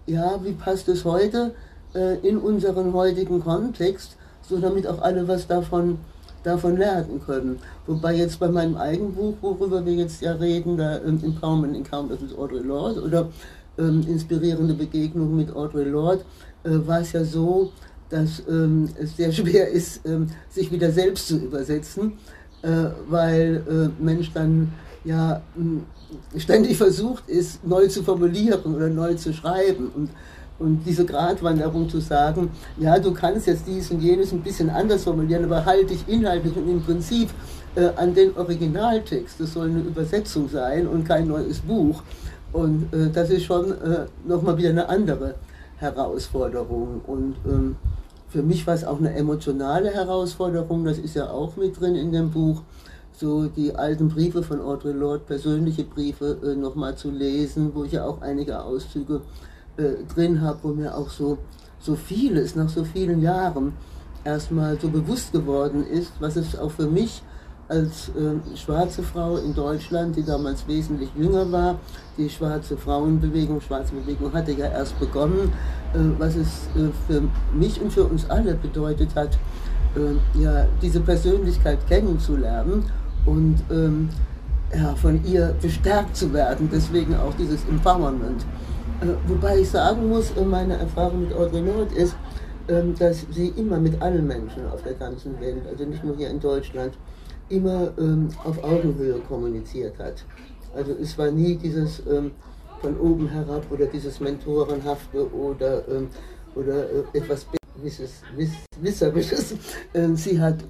ja, 0.07 0.39
wie 0.43 0.53
passt 0.53 0.87
es 0.87 1.03
heute 1.03 1.53
äh, 1.93 2.17
in 2.27 2.37
unseren 2.37 2.93
heutigen 2.93 3.41
Kontext, 3.41 4.15
so 4.47 4.59
damit 4.59 4.87
auch 4.87 5.01
alle 5.01 5.27
was 5.27 5.47
davon 5.47 5.99
davon 6.43 6.77
lernen 6.77 7.21
können. 7.25 7.59
Wobei 7.87 8.15
jetzt 8.15 8.39
bei 8.39 8.47
meinem 8.49 8.75
eigenen 8.75 9.13
Buch, 9.13 9.35
worüber 9.41 9.85
wir 9.85 9.93
jetzt 9.93 10.21
ja 10.21 10.33
reden, 10.33 10.77
da 10.77 10.97
ähm, 10.97 11.19
Empowerment 11.23 11.75
Encounters 11.75 12.21
with 12.21 12.37
Audre 12.37 12.59
Lorde 12.59 13.01
oder 13.01 13.29
ähm, 13.77 14.03
inspirierende 14.07 14.73
Begegnung 14.73 15.35
mit 15.35 15.55
Audre 15.55 15.83
Lorde, 15.83 16.23
äh, 16.63 16.69
war 16.87 17.01
es 17.01 17.11
ja 17.11 17.23
so, 17.23 17.71
dass 18.11 18.43
ähm, 18.47 18.89
es 18.99 19.17
sehr 19.17 19.31
schwer 19.31 19.69
ist, 19.69 20.05
ähm, 20.05 20.27
sich 20.49 20.71
wieder 20.71 20.91
selbst 20.91 21.27
zu 21.27 21.37
übersetzen, 21.37 22.13
äh, 22.61 22.67
weil 23.09 23.63
äh, 23.67 24.03
Mensch 24.03 24.31
dann 24.33 24.71
ja 25.03 25.41
ständig 26.37 26.77
versucht 26.77 27.27
ist, 27.27 27.65
neu 27.65 27.87
zu 27.87 28.03
formulieren 28.03 28.75
oder 28.75 28.89
neu 28.89 29.15
zu 29.15 29.33
schreiben. 29.33 29.89
Und 29.95 30.09
und 30.61 30.83
diese 30.85 31.05
Gratwanderung 31.05 31.89
zu 31.89 31.99
sagen, 31.99 32.51
ja, 32.77 32.99
du 32.99 33.13
kannst 33.13 33.47
jetzt 33.47 33.63
dies 33.67 33.89
und 33.89 33.99
jenes 33.99 34.31
ein 34.31 34.41
bisschen 34.41 34.69
anders 34.69 35.03
formulieren, 35.03 35.43
aber 35.45 35.65
halte 35.65 35.87
dich 35.87 36.07
inhaltlich 36.07 36.55
und 36.55 36.69
im 36.69 36.81
Prinzip 36.81 37.29
äh, 37.75 37.89
an 37.95 38.13
den 38.13 38.35
Originaltext. 38.37 39.39
Das 39.39 39.53
soll 39.53 39.69
eine 39.69 39.79
Übersetzung 39.79 40.47
sein 40.49 40.87
und 40.87 41.03
kein 41.03 41.27
neues 41.27 41.59
Buch. 41.59 42.03
Und 42.53 42.93
äh, 42.93 43.09
das 43.09 43.29
ist 43.29 43.43
schon 43.43 43.71
äh, 43.71 44.05
nochmal 44.25 44.57
wieder 44.57 44.69
eine 44.69 44.87
andere 44.87 45.35
Herausforderung. 45.77 47.01
Und 47.07 47.35
ähm, 47.45 47.75
für 48.31 48.43
mich 48.43 48.65
war 48.65 48.73
es 48.73 48.85
auch 48.85 48.97
eine 48.97 49.13
emotionale 49.13 49.89
Herausforderung, 49.89 50.85
das 50.85 50.97
ist 50.97 51.15
ja 51.15 51.29
auch 51.29 51.57
mit 51.57 51.79
drin 51.79 51.95
in 51.95 52.13
dem 52.13 52.31
Buch, 52.31 52.61
so 53.11 53.47
die 53.47 53.75
alten 53.75 54.07
Briefe 54.07 54.41
von 54.41 54.61
Audre 54.61 54.93
Lorde, 54.93 55.25
persönliche 55.25 55.83
Briefe 55.83 56.37
äh, 56.41 56.55
nochmal 56.55 56.95
zu 56.95 57.11
lesen, 57.11 57.71
wo 57.75 57.83
ich 57.83 57.91
ja 57.91 58.05
auch 58.05 58.21
einige 58.21 58.63
Auszüge 58.63 59.21
äh, 59.75 60.05
drin 60.13 60.41
habe, 60.41 60.59
wo 60.63 60.69
mir 60.69 60.97
auch 60.97 61.09
so, 61.09 61.39
so 61.79 61.95
vieles 61.95 62.55
nach 62.55 62.69
so 62.69 62.85
vielen 62.85 63.21
Jahren 63.21 63.73
erstmal 64.23 64.79
so 64.79 64.87
bewusst 64.87 65.33
geworden 65.33 65.85
ist, 65.85 66.13
was 66.21 66.37
es 66.37 66.57
auch 66.57 66.71
für 66.71 66.87
mich 66.87 67.21
als 67.71 68.09
äh, 68.09 68.57
schwarze 68.57 69.01
Frau 69.01 69.37
in 69.37 69.55
Deutschland, 69.55 70.15
die 70.17 70.23
damals 70.23 70.67
wesentlich 70.67 71.09
jünger 71.17 71.49
war, 71.51 71.79
die 72.17 72.29
schwarze 72.29 72.75
Frauenbewegung, 72.77 73.61
schwarze 73.61 73.93
Bewegung 73.95 74.33
hatte 74.33 74.51
ja 74.51 74.67
erst 74.67 74.99
begonnen, 74.99 75.51
äh, 75.93 75.97
was 76.19 76.35
es 76.35 76.67
äh, 76.75 76.89
für 77.07 77.23
mich 77.53 77.81
und 77.81 77.91
für 77.91 78.03
uns 78.03 78.29
alle 78.29 78.55
bedeutet 78.55 79.15
hat, 79.15 79.37
äh, 79.95 80.39
ja, 80.39 80.67
diese 80.81 80.99
Persönlichkeit 80.99 81.79
kennenzulernen 81.87 82.83
und 83.25 83.57
ähm, 83.71 84.09
ja, 84.73 84.95
von 84.95 85.23
ihr 85.25 85.55
bestärkt 85.61 86.15
zu 86.15 86.31
werden, 86.33 86.69
deswegen 86.71 87.15
auch 87.15 87.33
dieses 87.35 87.63
Empowerment. 87.65 88.45
Äh, 89.01 89.07
wobei 89.27 89.59
ich 89.59 89.69
sagen 89.69 90.09
muss, 90.09 90.31
äh, 90.31 90.43
meine 90.43 90.77
Erfahrung 90.77 91.21
mit 91.21 91.33
Audre 91.33 91.61
Lorde 91.61 91.95
ist, 91.95 92.15
ähm, 92.67 92.95
dass 92.97 93.25
sie 93.31 93.47
immer 93.57 93.79
mit 93.79 94.01
allen 94.01 94.27
Menschen 94.27 94.69
auf 94.71 94.83
der 94.83 94.93
ganzen 94.93 95.39
Welt, 95.39 95.63
also 95.69 95.85
nicht 95.85 96.03
nur 96.03 96.15
hier 96.15 96.29
in 96.29 96.39
Deutschland, 96.39 96.93
immer 97.51 97.91
ähm, 97.97 98.29
auf 98.43 98.63
Augenhöhe 98.63 99.19
kommuniziert 99.27 99.97
hat. 99.99 100.25
Also 100.75 100.93
es 101.01 101.17
war 101.17 101.31
nie 101.31 101.55
dieses 101.55 102.01
ähm, 102.07 102.31
von 102.81 102.97
oben 102.97 103.27
herab 103.27 103.65
oder 103.69 103.85
dieses 103.85 104.19
Mentorenhafte 104.19 105.31
oder, 105.33 105.83
oder 106.55 106.89
äh, 106.89 107.17
etwas 107.17 107.45
Wisserisches. 108.81 109.55
Sie 110.15 110.39
hat 110.39 110.63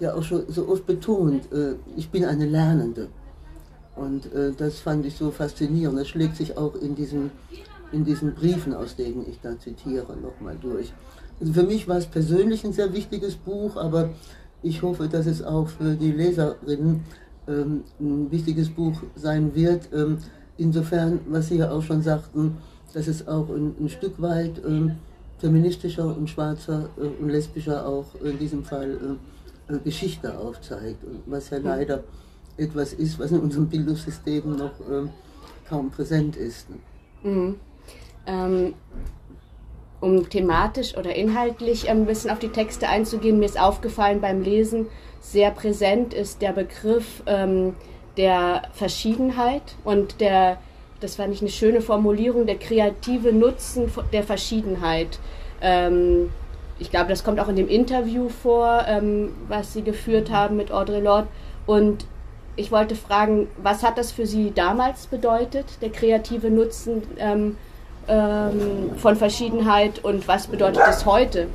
ja 0.00 0.14
auch 0.14 0.22
schon 0.22 0.44
so 0.48 0.68
oft 0.68 0.86
betont, 0.86 1.48
ich 1.96 2.10
bin 2.10 2.24
eine 2.24 2.46
Lernende. 2.46 3.08
Und 3.96 4.32
äh, 4.34 4.52
das 4.56 4.78
fand 4.78 5.06
ich 5.06 5.16
so 5.16 5.30
faszinierend. 5.30 5.98
Das 5.98 6.08
schlägt 6.08 6.36
sich 6.36 6.56
auch 6.56 6.74
in 6.76 6.94
diesen, 6.94 7.30
in 7.92 8.04
diesen 8.04 8.34
Briefen, 8.34 8.74
aus 8.74 8.94
denen 8.94 9.26
ich 9.28 9.40
da 9.40 9.58
zitiere, 9.58 10.14
nochmal 10.16 10.56
durch. 10.60 10.92
Also 11.40 11.52
für 11.52 11.62
mich 11.62 11.88
war 11.88 11.96
es 11.96 12.06
persönlich 12.06 12.64
ein 12.64 12.72
sehr 12.72 12.92
wichtiges 12.92 13.34
Buch, 13.34 13.76
aber 13.76 14.10
ich 14.66 14.82
hoffe, 14.82 15.08
dass 15.08 15.26
es 15.26 15.42
auch 15.42 15.68
für 15.68 15.94
die 15.94 16.12
Leserinnen 16.12 17.04
ähm, 17.48 17.84
ein 18.00 18.30
wichtiges 18.30 18.68
Buch 18.68 19.00
sein 19.14 19.54
wird. 19.54 19.88
Ähm, 19.92 20.18
insofern, 20.58 21.20
was 21.28 21.48
Sie 21.48 21.58
ja 21.58 21.70
auch 21.70 21.82
schon 21.82 22.02
sagten, 22.02 22.56
dass 22.92 23.06
es 23.06 23.28
auch 23.28 23.48
ein, 23.50 23.74
ein 23.78 23.88
Stück 23.88 24.20
weit 24.20 24.60
ähm, 24.66 24.92
feministischer 25.38 26.16
und 26.16 26.28
schwarzer 26.28 26.88
äh, 26.98 27.22
und 27.22 27.28
lesbischer 27.28 27.86
auch 27.86 28.06
in 28.24 28.38
diesem 28.38 28.64
Fall 28.64 29.18
äh, 29.68 29.74
äh 29.74 29.78
Geschichte 29.84 30.36
aufzeigt. 30.36 30.98
Was 31.26 31.50
ja 31.50 31.58
leider 31.58 32.02
etwas 32.56 32.92
ist, 32.94 33.18
was 33.18 33.30
in 33.32 33.40
unserem 33.40 33.68
Bildungssystem 33.68 34.56
noch 34.56 34.80
äh, 34.80 35.08
kaum 35.68 35.90
präsent 35.90 36.36
ist. 36.36 36.66
Mhm. 37.22 37.56
Um 40.00 40.28
thematisch 40.28 40.96
oder 40.96 41.14
inhaltlich 41.14 41.88
ein 41.88 42.04
bisschen 42.04 42.30
auf 42.30 42.38
die 42.38 42.50
Texte 42.50 42.88
einzugehen, 42.88 43.38
mir 43.38 43.46
ist 43.46 43.58
aufgefallen 43.58 44.20
beim 44.20 44.42
Lesen, 44.42 44.86
sehr 45.20 45.50
präsent 45.50 46.12
ist 46.12 46.42
der 46.42 46.52
Begriff 46.52 47.22
ähm, 47.26 47.74
der 48.16 48.62
Verschiedenheit 48.72 49.74
und 49.84 50.20
der, 50.20 50.58
das 51.00 51.16
fand 51.16 51.32
ich 51.32 51.40
eine 51.40 51.50
schöne 51.50 51.80
Formulierung, 51.80 52.46
der 52.46 52.56
kreative 52.56 53.32
Nutzen 53.32 53.90
der 54.12 54.22
Verschiedenheit. 54.22 55.18
Ähm, 55.60 56.30
ich 56.78 56.90
glaube, 56.90 57.08
das 57.08 57.24
kommt 57.24 57.40
auch 57.40 57.48
in 57.48 57.56
dem 57.56 57.68
Interview 57.68 58.28
vor, 58.28 58.84
ähm, 58.86 59.30
was 59.48 59.72
Sie 59.72 59.82
geführt 59.82 60.30
haben 60.30 60.56
mit 60.56 60.70
Audre 60.70 61.00
Lorde. 61.00 61.28
Und 61.66 62.04
ich 62.54 62.70
wollte 62.70 62.94
fragen, 62.94 63.48
was 63.62 63.82
hat 63.82 63.98
das 63.98 64.12
für 64.12 64.26
Sie 64.26 64.52
damals 64.54 65.06
bedeutet, 65.06 65.66
der 65.80 65.90
kreative 65.90 66.50
Nutzen 66.50 67.02
ähm, 67.18 67.56
ähm, 68.08 68.96
von 68.96 69.16
Verschiedenheit 69.16 70.02
und 70.04 70.26
was 70.28 70.46
bedeutet 70.46 70.82
es 70.88 71.04
heute? 71.04 71.46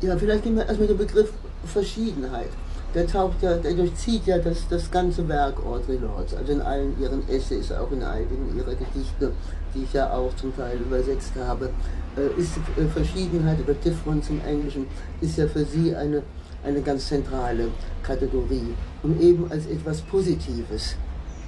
Ja, 0.00 0.16
vielleicht 0.16 0.44
nehmen 0.44 0.58
wir 0.58 0.66
erstmal 0.66 0.88
den 0.88 0.98
Begriff 0.98 1.32
Verschiedenheit. 1.66 2.48
Der 2.94 3.06
taucht 3.06 3.42
ja, 3.42 3.56
der 3.56 3.74
durchzieht 3.74 4.26
ja 4.26 4.38
das, 4.38 4.66
das 4.68 4.90
ganze 4.90 5.28
Werk 5.28 5.64
Audre 5.64 5.94
Lorde, 5.94 6.36
also 6.36 6.52
in 6.52 6.60
allen 6.60 7.00
ihren 7.00 7.28
Essays, 7.28 7.70
auch 7.70 7.90
in 7.92 8.02
einigen 8.02 8.56
ihrer 8.56 8.74
Gedichte, 8.74 9.32
die 9.74 9.84
ich 9.84 9.92
ja 9.92 10.12
auch 10.12 10.34
zum 10.36 10.56
Teil 10.56 10.78
übersetzt 10.78 11.32
habe. 11.46 11.70
Äh, 12.16 12.40
ist 12.40 12.56
äh, 12.56 12.86
Verschiedenheit 12.92 13.58
oder 13.62 13.74
Difference 13.74 14.30
im 14.30 14.40
Englischen 14.44 14.86
ist 15.20 15.38
ja 15.38 15.46
für 15.46 15.64
sie 15.64 15.94
eine 15.94 16.22
eine 16.64 16.80
ganz 16.82 17.08
zentrale 17.08 17.68
Kategorie 18.02 18.74
und 19.02 19.20
eben 19.20 19.50
als 19.50 19.66
etwas 19.66 20.00
Positives 20.02 20.96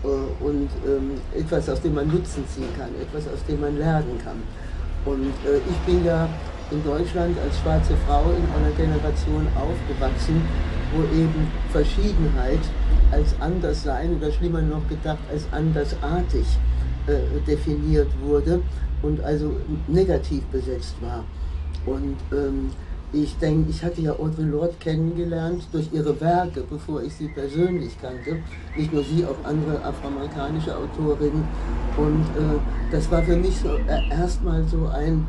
und 0.03 0.69
ähm, 0.87 1.13
etwas, 1.35 1.69
aus 1.69 1.81
dem 1.81 1.95
man 1.95 2.09
Nutzen 2.09 2.45
ziehen 2.49 2.69
kann, 2.77 2.89
etwas, 3.01 3.33
aus 3.33 3.45
dem 3.49 3.61
man 3.61 3.79
lernen 3.79 4.19
kann. 4.23 4.43
Und 5.05 5.33
äh, 5.47 5.59
ich 5.59 5.77
bin 5.87 6.05
ja 6.05 6.29
in 6.71 6.83
Deutschland 6.85 7.37
als 7.39 7.59
schwarze 7.61 7.95
Frau 8.07 8.23
in 8.31 8.63
einer 8.63 8.75
Generation 8.77 9.47
aufgewachsen, 9.55 10.43
wo 10.95 11.03
eben 11.17 11.47
Verschiedenheit 11.71 12.61
als 13.11 13.35
Anderssein 13.41 14.17
oder 14.17 14.33
schlimmer 14.33 14.63
noch 14.63 14.87
gedacht 14.89 15.19
als 15.31 15.47
andersartig 15.53 16.47
äh, 17.07 17.41
definiert 17.47 18.09
wurde 18.23 18.63
und 19.03 19.23
also 19.23 19.57
negativ 19.87 20.43
besetzt 20.45 20.95
war. 21.01 21.25
Und 21.85 22.17
ähm, 22.33 22.71
ich 23.13 23.37
denke, 23.37 23.71
ich 23.71 23.83
hatte 23.85 24.01
ja 24.01 24.13
Audre 24.13 24.43
Lorde 24.43 24.75
kennengelernt 24.81 25.69
durch 25.71 25.93
ihre 25.93 26.19
Werke, 26.21 26.65
bevor 26.69 27.03
ich 27.03 27.15
sie 27.15 27.29
persönlich 27.29 28.01
kannte. 28.01 28.39
Nicht 28.77 28.93
nur 28.93 29.05
sie, 29.05 29.25
auch 29.27 29.45
andere 29.45 29.85
afroamerikanische 29.85 30.75
Autorinnen. 30.75 31.45
Und 31.99 32.23
äh, 32.23 32.59
das 32.91 33.11
war 33.11 33.23
für 33.23 33.37
mich 33.37 33.59
so 33.59 33.77
äh, 33.77 34.09
erstmal 34.11 34.65
so 34.65 34.87
ein, 34.87 35.27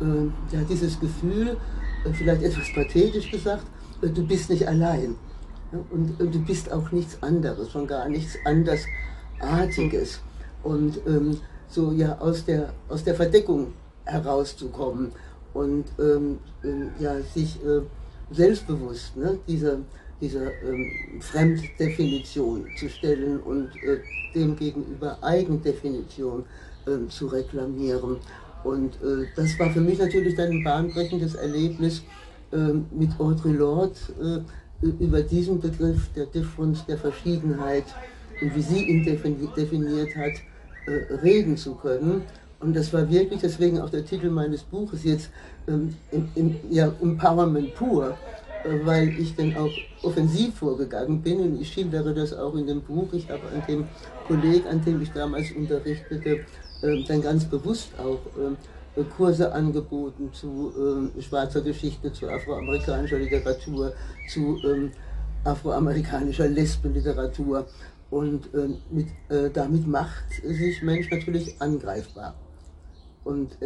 äh, 0.00 0.54
ja, 0.54 0.62
dieses 0.68 1.00
Gefühl, 1.00 1.56
äh, 2.04 2.12
vielleicht 2.12 2.42
etwas 2.42 2.72
pathetisch 2.72 3.30
gesagt, 3.30 3.64
äh, 4.00 4.08
du 4.08 4.24
bist 4.24 4.50
nicht 4.50 4.68
allein. 4.68 5.16
Ja, 5.72 5.80
und 5.90 6.16
du 6.20 6.38
bist 6.38 6.72
auch 6.72 6.92
nichts 6.92 7.20
anderes, 7.20 7.72
schon 7.72 7.88
gar 7.88 8.08
nichts 8.08 8.38
andersartiges. 8.44 10.20
Und 10.62 11.00
ähm, 11.06 11.38
so 11.66 11.90
ja 11.90 12.16
aus 12.18 12.44
der, 12.44 12.72
aus 12.88 13.02
der 13.02 13.16
Verdeckung 13.16 13.72
herauszukommen 14.04 15.10
und 15.54 15.84
ähm, 15.98 16.38
ähm, 16.64 16.90
ja, 16.98 17.20
sich 17.22 17.56
äh, 17.64 17.80
selbstbewusst 18.30 19.16
ne, 19.16 19.38
dieser, 19.46 19.78
dieser 20.20 20.46
ähm, 20.62 21.20
Fremddefinition 21.20 22.66
zu 22.76 22.88
stellen 22.88 23.40
und 23.40 23.70
äh, 23.82 24.00
demgegenüber 24.34 25.18
Eigendefinition 25.22 26.44
äh, 26.86 27.08
zu 27.08 27.28
reklamieren. 27.28 28.18
Und 28.64 28.94
äh, 28.96 29.26
das 29.36 29.58
war 29.58 29.70
für 29.70 29.80
mich 29.80 29.98
natürlich 29.98 30.34
dann 30.36 30.50
ein 30.50 30.64
bahnbrechendes 30.64 31.34
Erlebnis 31.34 32.02
ähm, 32.52 32.86
mit 32.90 33.10
Audre 33.18 33.50
Lorde 33.50 34.44
äh, 34.82 34.86
über 35.00 35.22
diesen 35.22 35.60
Begriff 35.60 36.08
der 36.14 36.26
Difference, 36.26 36.84
der 36.86 36.98
Verschiedenheit 36.98 37.84
und 38.40 38.54
wie 38.54 38.62
sie 38.62 38.84
ihn 38.84 39.04
definiert 39.04 40.16
hat, 40.16 40.32
äh, 40.86 41.14
reden 41.14 41.56
zu 41.56 41.74
können. 41.74 42.22
Und 42.64 42.74
das 42.74 42.94
war 42.94 43.10
wirklich, 43.10 43.42
deswegen 43.42 43.78
auch 43.78 43.90
der 43.90 44.06
Titel 44.06 44.30
meines 44.30 44.62
Buches 44.62 45.04
jetzt, 45.04 45.28
ähm, 45.68 45.94
im, 46.10 46.28
im, 46.34 46.56
ja, 46.70 46.90
Empowerment 47.02 47.74
pur, 47.74 48.16
äh, 48.64 48.86
weil 48.86 49.10
ich 49.20 49.36
dann 49.36 49.54
auch 49.54 49.70
offensiv 50.02 50.54
vorgegangen 50.54 51.20
bin 51.20 51.40
und 51.40 51.60
ich 51.60 51.70
schildere 51.70 52.14
das 52.14 52.32
auch 52.32 52.54
in 52.54 52.66
dem 52.66 52.80
Buch. 52.80 53.12
Ich 53.12 53.28
habe 53.28 53.42
an 53.54 53.62
dem 53.68 53.84
Kolleg, 54.26 54.64
an 54.64 54.82
dem 54.82 55.02
ich 55.02 55.12
damals 55.12 55.52
unterrichtete, 55.52 56.40
äh, 56.80 57.04
dann 57.06 57.20
ganz 57.20 57.44
bewusst 57.44 57.90
auch 57.98 58.20
äh, 58.38 59.04
Kurse 59.14 59.52
angeboten 59.52 60.30
zu 60.32 60.72
äh, 61.18 61.20
schwarzer 61.20 61.60
Geschichte, 61.60 62.14
zu 62.14 62.30
afroamerikanischer 62.30 63.18
Literatur, 63.18 63.92
zu 64.30 64.56
ähm, 64.64 64.90
afroamerikanischer 65.44 66.48
Lesbenliteratur. 66.48 67.66
Und 68.08 68.46
äh, 68.54 68.68
mit, 68.90 69.08
äh, 69.28 69.50
damit 69.52 69.86
macht 69.86 70.24
sich 70.42 70.80
Mensch 70.80 71.10
natürlich 71.10 71.60
angreifbar 71.60 72.34
und 73.24 73.56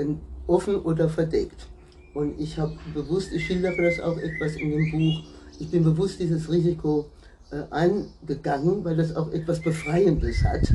offen 0.47 0.77
oder 0.77 1.09
verdeckt. 1.09 1.69
Und 2.15 2.41
ich 2.41 2.59
habe 2.59 2.77
bewusst, 2.95 3.33
ich 3.33 3.47
schildere 3.47 3.83
das 3.83 4.00
auch 4.00 4.17
etwas 4.17 4.57
in 4.57 4.71
dem 4.71 4.91
Buch, 4.91 5.23
ich 5.59 5.71
bin 5.71 5.85
bewusst 5.85 6.21
dieses 6.21 6.50
Risiko 6.50 7.07
äh, 7.50 7.62
eingegangen, 7.71 8.85
weil 8.85 8.97
das 8.97 9.15
auch 9.15 9.31
etwas 9.33 9.61
Befreiendes 9.61 10.43
hat. 10.43 10.73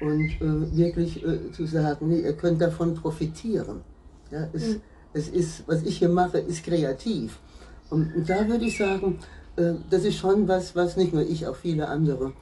Und 0.00 0.30
äh, 0.40 0.76
wirklich 0.76 1.24
äh, 1.24 1.50
zu 1.52 1.66
sagen, 1.66 2.08
nee, 2.08 2.20
ihr 2.20 2.34
könnt 2.34 2.60
davon 2.60 2.94
profitieren. 2.94 3.80
Ja, 4.30 4.48
es, 4.52 4.68
mhm. 4.68 4.80
es 5.12 5.28
ist, 5.28 5.64
was 5.66 5.82
ich 5.82 5.98
hier 5.98 6.08
mache, 6.08 6.38
ist 6.38 6.62
kreativ. 6.64 7.38
Und, 7.90 8.14
und 8.14 8.28
da 8.28 8.46
würde 8.46 8.66
ich 8.66 8.76
sagen, 8.78 9.18
äh, 9.56 9.74
das 9.90 10.04
ist 10.04 10.16
schon 10.16 10.46
was, 10.46 10.76
was 10.76 10.96
nicht 10.96 11.12
nur 11.12 11.22
ich, 11.22 11.46
auch 11.46 11.56
viele 11.56 11.88
andere 11.88 12.32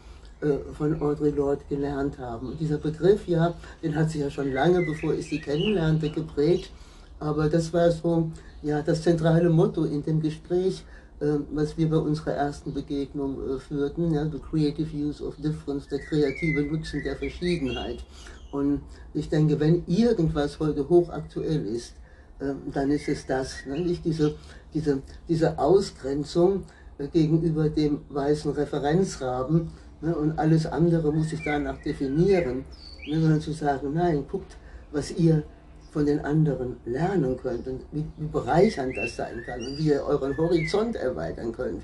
von 0.75 1.00
Audre 1.00 1.31
Lorde 1.31 1.62
gelernt 1.69 2.19
haben. 2.19 2.49
Und 2.49 2.61
dieser 2.61 2.76
Begriff, 2.78 3.26
ja, 3.26 3.55
den 3.83 3.97
hat 3.97 4.11
sie 4.11 4.21
ja 4.21 4.31
schon 4.31 4.52
lange, 4.52 4.83
bevor 4.85 5.14
ich 5.14 5.28
sie 5.28 5.40
kennenlernte, 5.40 6.11
geprägt. 6.11 6.71
Aber 7.19 7.49
das 7.49 7.73
war 7.73 7.90
so, 7.90 8.31
ja, 8.62 8.83
das 8.83 9.02
zentrale 9.02 9.49
Motto 9.49 9.85
in 9.85 10.02
dem 10.02 10.21
Gespräch, 10.21 10.85
äh, 11.21 11.38
was 11.50 11.78
wir 11.78 11.88
bei 11.88 11.97
unserer 11.97 12.33
ersten 12.33 12.75
Begegnung 12.75 13.38
äh, 13.49 13.59
führten, 13.59 14.12
ja, 14.12 14.28
the 14.28 14.38
creative 14.38 14.95
use 14.95 15.25
of 15.25 15.37
difference, 15.37 15.88
der 15.88 16.00
kreative 16.00 16.62
Nutzen 16.62 17.02
der 17.02 17.16
Verschiedenheit. 17.16 18.05
Und 18.52 18.83
ich 19.14 19.28
denke, 19.28 19.59
wenn 19.59 19.85
irgendwas 19.87 20.61
heute 20.61 20.88
hochaktuell 20.88 21.66
ist, 21.66 21.95
äh, 22.38 22.52
dann 22.73 22.90
ist 22.90 23.09
es 23.09 23.25
das, 23.26 23.64
ne? 23.66 23.81
nicht 23.81 24.05
diese, 24.05 24.35
diese, 24.75 25.00
diese 25.26 25.59
Ausgrenzung 25.59 26.64
äh, 26.99 27.09
gegenüber 27.09 27.71
dem 27.71 28.00
weißen 28.11 28.52
Referenzrahmen, 28.52 29.71
Ne, 30.00 30.15
und 30.15 30.38
alles 30.38 30.67
andere 30.67 31.12
muss 31.12 31.33
ich 31.33 31.43
danach 31.45 31.79
definieren, 31.79 32.65
ne, 33.07 33.21
sondern 33.21 33.41
zu 33.41 33.53
sagen, 33.53 33.95
nein, 33.95 34.25
guckt, 34.31 34.57
was 34.93 35.11
ihr 35.12 35.43
von 35.91 36.05
den 36.05 36.21
anderen 36.21 36.76
lernen 36.85 37.37
könnt 37.38 37.67
und 37.67 37.81
wie, 37.93 38.05
wie 38.19 38.26
bereichernd 38.26 38.97
das 38.97 39.17
sein 39.17 39.43
kann 39.47 39.61
und 39.61 39.79
wie 39.79 39.88
ihr 39.88 40.05
euren 40.05 40.37
Horizont 40.37 40.97
erweitern 40.97 41.53
könnt. 41.53 41.83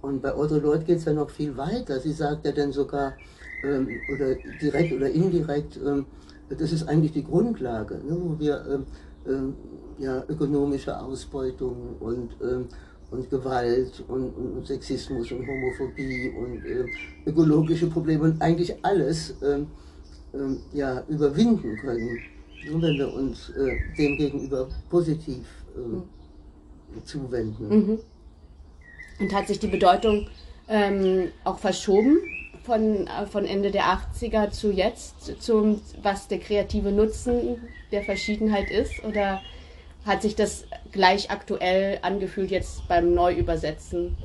Und 0.00 0.22
bei 0.22 0.34
Otto 0.34 0.58
Lord 0.58 0.86
geht 0.86 0.98
es 0.98 1.06
ja 1.06 1.12
noch 1.12 1.30
viel 1.30 1.56
weiter. 1.56 1.98
Sie 1.98 2.12
sagt 2.12 2.46
ja 2.46 2.52
dann 2.52 2.70
sogar, 2.70 3.14
ähm, 3.64 3.88
oder 4.14 4.36
direkt 4.62 4.92
oder 4.92 5.10
indirekt, 5.10 5.76
ähm, 5.84 6.06
das 6.48 6.72
ist 6.72 6.88
eigentlich 6.88 7.12
die 7.12 7.24
Grundlage, 7.24 7.96
ne, 7.96 8.16
wo 8.16 8.38
wir 8.38 8.64
ähm, 8.70 8.86
ähm 9.26 9.54
ja, 9.98 10.22
ökonomische 10.28 10.96
Ausbeutung 10.96 11.96
und 11.98 12.36
ähm, 12.40 12.68
und 13.10 13.30
Gewalt 13.30 14.04
und, 14.08 14.30
und, 14.30 14.66
Sexismus 14.66 15.32
und 15.32 15.46
Homophobie 15.46 16.30
und 16.30 16.64
äh, 16.64 16.84
ökologische 17.26 17.86
Probleme 17.86 18.24
und 18.24 18.42
eigentlich 18.42 18.74
alles 18.84 19.34
äh, 19.42 19.60
ja, 20.72 21.02
überwinden 21.08 21.76
können, 21.76 22.18
nur 22.70 22.82
wenn 22.82 22.98
wir 22.98 23.12
uns 23.12 23.50
äh, 23.50 23.78
dem 23.96 24.18
gegenüber 24.18 24.68
positiv 24.90 25.46
mhm. 25.74 26.02
zuwenden. 27.04 27.68
Mhm. 27.68 27.98
Und 29.20 29.34
hat 29.34 29.48
sich 29.48 29.58
die 29.58 29.68
Bedeutung 29.68 30.28
ähm, 30.68 31.28
auch 31.44 31.58
verschoben 31.58 32.18
von, 32.62 33.06
äh, 33.06 33.26
von 33.26 33.46
Ende 33.46 33.70
der 33.70 33.84
80er 33.84 34.50
zu 34.50 34.70
jetzt, 34.70 35.42
zum, 35.42 35.80
was 36.02 36.28
der 36.28 36.38
kreative 36.38 36.92
Nutzen 36.92 37.56
der 37.90 38.02
Verschiedenheit 38.02 38.70
ist? 38.70 39.02
Oder 39.04 39.40
hat 40.04 40.22
sich 40.22 40.34
das 40.34 40.64
gleich 40.92 41.30
aktuell 41.30 41.98
angefühlt 42.02 42.50
jetzt 42.50 42.86
beim 42.88 43.14
Neuübersetzen? 43.14 44.16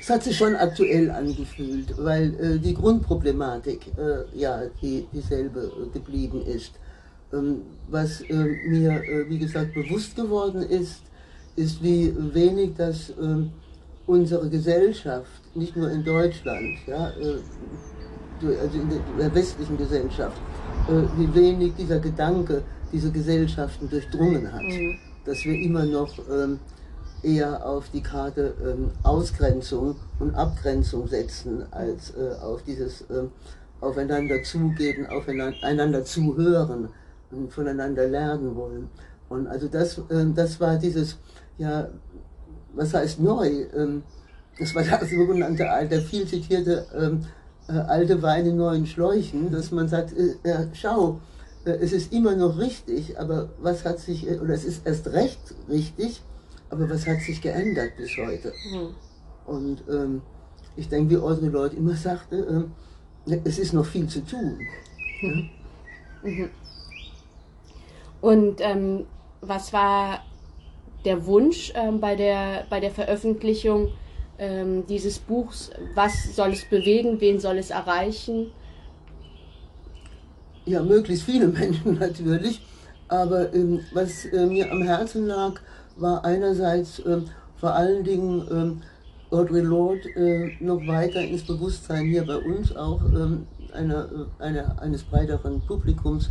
Es 0.00 0.10
hat 0.10 0.22
sich 0.22 0.36
schon 0.36 0.56
aktuell 0.56 1.10
angefühlt, 1.10 1.94
weil 1.98 2.34
äh, 2.40 2.58
die 2.58 2.72
Grundproblematik 2.72 3.88
äh, 3.98 4.38
ja 4.38 4.62
die, 4.80 5.06
dieselbe 5.12 5.90
geblieben 5.92 6.46
ist. 6.46 6.72
Ähm, 7.32 7.62
was 7.88 8.22
äh, 8.22 8.32
mir, 8.34 9.02
wie 9.28 9.38
gesagt, 9.38 9.74
bewusst 9.74 10.16
geworden 10.16 10.62
ist, 10.62 11.02
ist, 11.56 11.82
wie 11.82 12.14
wenig 12.32 12.70
das 12.76 13.12
ähm, 13.20 13.52
unsere 14.06 14.48
Gesellschaft, 14.48 15.42
nicht 15.54 15.76
nur 15.76 15.90
in 15.90 16.02
Deutschland, 16.04 16.78
ja, 16.86 17.10
äh, 17.10 17.36
also 18.40 18.78
in 18.78 19.18
der 19.18 19.34
westlichen 19.34 19.76
Gesellschaft, 19.76 20.40
wie 20.88 21.34
wenig 21.34 21.74
dieser 21.74 21.98
Gedanke 21.98 22.62
diese 22.92 23.10
Gesellschaften 23.10 23.88
durchdrungen 23.88 24.52
hat. 24.52 24.62
Mhm. 24.62 24.98
Dass 25.24 25.44
wir 25.44 25.54
immer 25.54 25.84
noch 25.84 26.10
ähm, 26.30 26.58
eher 27.22 27.66
auf 27.66 27.90
die 27.90 28.02
Karte 28.02 28.54
ähm, 28.64 28.90
Ausgrenzung 29.02 29.96
und 30.18 30.34
Abgrenzung 30.34 31.06
setzen, 31.06 31.64
als 31.70 32.14
äh, 32.16 32.42
auf 32.42 32.62
dieses 32.62 33.04
ähm, 33.10 33.30
Aufeinander 33.80 34.42
zugehen, 34.42 35.06
aufeinander 35.06 36.04
zuhören 36.04 36.88
und 37.30 37.52
voneinander 37.52 38.08
lernen 38.08 38.56
wollen. 38.56 38.88
Und 39.28 39.46
also 39.46 39.68
das, 39.68 40.00
das 40.34 40.58
war 40.58 40.76
dieses, 40.78 41.18
ja, 41.58 41.88
was 42.74 42.94
heißt 42.94 43.20
neu? 43.20 43.66
Das 44.58 44.74
war 44.74 44.82
der 44.82 45.06
sogenannte, 45.06 45.68
der 45.88 46.00
viel 46.00 46.26
zitierte 46.26 47.20
äh, 47.68 47.72
alte 47.72 48.22
Wein 48.22 48.46
in 48.46 48.56
neuen 48.56 48.86
Schläuchen, 48.86 49.50
dass 49.52 49.70
man 49.70 49.88
sagt, 49.88 50.12
äh, 50.12 50.36
äh, 50.48 50.66
schau, 50.72 51.20
äh, 51.64 51.70
es 51.70 51.92
ist 51.92 52.12
immer 52.12 52.34
noch 52.34 52.58
richtig, 52.58 53.18
aber 53.18 53.50
was 53.60 53.84
hat 53.84 53.98
sich, 53.98 54.28
äh, 54.28 54.38
oder 54.38 54.54
es 54.54 54.64
ist 54.64 54.86
erst 54.86 55.08
recht 55.08 55.54
richtig, 55.68 56.22
aber 56.70 56.88
was 56.90 57.06
hat 57.06 57.20
sich 57.20 57.40
geändert 57.40 57.92
bis 57.96 58.10
heute? 58.16 58.52
Mhm. 58.72 58.94
Und 59.46 59.82
ähm, 59.90 60.22
ich 60.76 60.88
denke, 60.88 61.10
wie 61.10 61.18
Audre 61.18 61.48
Lorde 61.48 61.76
immer 61.76 61.94
sagte, 61.94 62.68
äh, 63.26 63.38
es 63.44 63.58
ist 63.58 63.72
noch 63.72 63.86
viel 63.86 64.06
zu 64.08 64.20
tun. 64.24 64.58
Mhm. 65.20 65.50
Mhm. 66.22 66.50
Und 68.20 68.60
ähm, 68.60 69.06
was 69.40 69.72
war 69.72 70.24
der 71.04 71.26
Wunsch 71.26 71.72
ähm, 71.74 72.00
bei, 72.00 72.16
der, 72.16 72.66
bei 72.68 72.80
der 72.80 72.90
Veröffentlichung 72.90 73.92
ähm, 74.38 74.86
dieses 74.86 75.18
Buchs? 75.18 75.70
Was 75.94 76.34
soll 76.34 76.52
es 76.52 76.64
bewegen? 76.64 77.20
Wen 77.20 77.40
soll 77.40 77.58
es 77.58 77.70
erreichen? 77.70 78.52
ja, 80.68 80.82
möglichst 80.82 81.24
viele 81.24 81.48
Menschen 81.60 81.98
natürlich. 81.98 82.62
Aber 83.08 83.52
ähm, 83.54 83.80
was 83.92 84.26
äh, 84.26 84.46
mir 84.46 84.70
am 84.70 84.82
Herzen 84.82 85.26
lag, 85.26 85.54
war 85.96 86.24
einerseits 86.24 87.02
ähm, 87.06 87.24
vor 87.56 87.74
allen 87.74 88.04
Dingen 88.04 88.46
ähm, 88.50 88.82
Audre 89.30 89.60
Lorde 89.60 90.08
äh, 90.10 90.52
noch 90.60 90.86
weiter 90.86 91.20
ins 91.20 91.42
Bewusstsein 91.42 92.06
hier 92.06 92.26
bei 92.26 92.36
uns 92.36 92.74
auch 92.76 93.02
ähm, 93.04 93.46
einer, 93.72 94.08
äh, 94.40 94.42
einer, 94.42 94.80
eines 94.80 95.02
breiteren 95.04 95.60
Publikums 95.62 96.30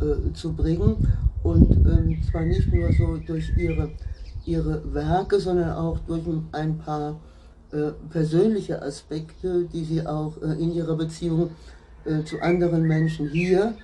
äh, 0.00 0.32
zu 0.34 0.52
bringen. 0.52 0.96
Und 1.42 1.70
ähm, 1.86 2.18
zwar 2.30 2.42
nicht 2.42 2.72
nur 2.72 2.92
so 2.92 3.16
durch 3.16 3.50
ihre, 3.56 3.90
ihre 4.44 4.82
Werke, 4.92 5.40
sondern 5.40 5.72
auch 5.72 5.98
durch 6.00 6.22
ein 6.52 6.78
paar 6.78 7.18
äh, 7.70 7.92
persönliche 8.10 8.80
Aspekte, 8.80 9.64
die 9.70 9.84
sie 9.84 10.06
auch 10.06 10.40
äh, 10.40 10.52
in 10.52 10.72
ihrer 10.72 10.96
Beziehung 10.96 11.50
äh, 12.06 12.24
zu 12.24 12.40
anderen 12.40 12.86
Menschen 12.86 13.28
hier 13.28 13.74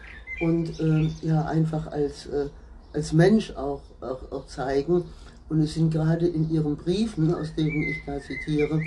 und 0.40 0.80
äh, 0.80 1.10
ja 1.20 1.44
einfach 1.44 1.88
als, 1.88 2.26
äh, 2.26 2.48
als 2.94 3.12
Mensch 3.12 3.52
auch, 3.56 3.82
auch, 4.00 4.32
auch 4.32 4.46
zeigen. 4.46 5.04
Und 5.50 5.60
es 5.60 5.74
sind 5.74 5.92
gerade 5.92 6.26
in 6.26 6.50
ihren 6.50 6.76
Briefen, 6.76 7.34
aus 7.34 7.54
denen 7.54 7.82
ich 7.82 8.02
da 8.06 8.18
zitiere, 8.20 8.80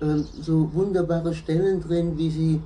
äh, 0.00 0.16
so 0.40 0.72
wunderbare 0.74 1.32
Stellen 1.34 1.80
drin, 1.80 2.18
wie 2.18 2.30
sie 2.30 2.60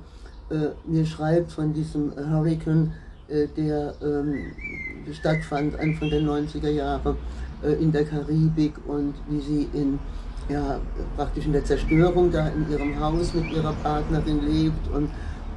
mir 0.85 1.07
schreibt 1.07 1.51
von 1.51 1.73
diesem 1.73 2.11
Hurricane 2.15 2.93
der 3.57 3.95
ähm, 3.99 4.51
stattfand 5.11 5.73
Anfang 5.79 6.11
der 6.11 6.21
90er 6.21 6.69
Jahre 6.69 7.17
in 7.79 7.91
der 7.91 8.05
Karibik 8.05 8.73
und 8.87 9.15
wie 9.27 9.41
sie 9.41 9.67
in 9.73 9.97
ja, 10.49 10.79
praktisch 11.15 11.45
in 11.45 11.53
der 11.53 11.65
Zerstörung 11.65 12.31
da 12.31 12.47
in 12.49 12.69
ihrem 12.69 12.99
Haus 12.99 13.33
mit 13.33 13.51
ihrer 13.51 13.73
Partnerin 13.73 14.41
lebt 14.41 14.87
und, 14.93 15.09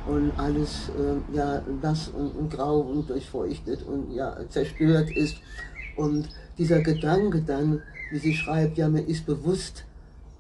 und 0.06 0.32
alles 0.38 0.90
äh, 0.90 1.36
ja, 1.36 1.62
nass 1.82 2.08
und, 2.08 2.30
und 2.30 2.50
grau 2.50 2.80
und 2.80 3.08
durchfeuchtet 3.08 3.82
und 3.82 4.12
ja, 4.12 4.36
zerstört 4.48 5.10
ist. 5.10 5.36
Und 5.96 6.28
dieser 6.56 6.80
Gedanke 6.80 7.42
dann, 7.42 7.82
wie 8.10 8.18
sie 8.18 8.34
schreibt, 8.34 8.78
ja, 8.78 8.88
mir 8.88 9.02
ist 9.02 9.26
bewusst, 9.26 9.84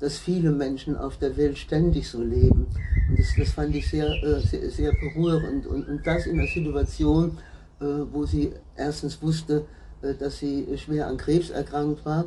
dass 0.00 0.16
viele 0.16 0.52
Menschen 0.52 0.96
auf 0.96 1.18
der 1.18 1.36
Welt 1.36 1.58
ständig 1.58 2.08
so 2.08 2.22
leben. 2.22 2.66
Und 3.08 3.18
das, 3.18 3.34
das 3.36 3.50
fand 3.50 3.74
ich 3.74 3.88
sehr, 3.90 4.08
äh, 4.22 4.40
sehr, 4.40 4.70
sehr, 4.70 4.92
berührend. 4.92 5.66
Und, 5.66 5.88
und 5.88 6.06
das 6.06 6.26
in 6.26 6.38
einer 6.38 6.48
Situation, 6.48 7.36
äh, 7.80 7.84
wo 8.12 8.24
sie 8.24 8.52
erstens 8.76 9.20
wusste, 9.20 9.66
äh, 10.00 10.14
dass 10.14 10.38
sie 10.38 10.66
schwer 10.78 11.08
an 11.08 11.16
Krebs 11.16 11.50
erkrankt 11.50 12.06
war 12.06 12.26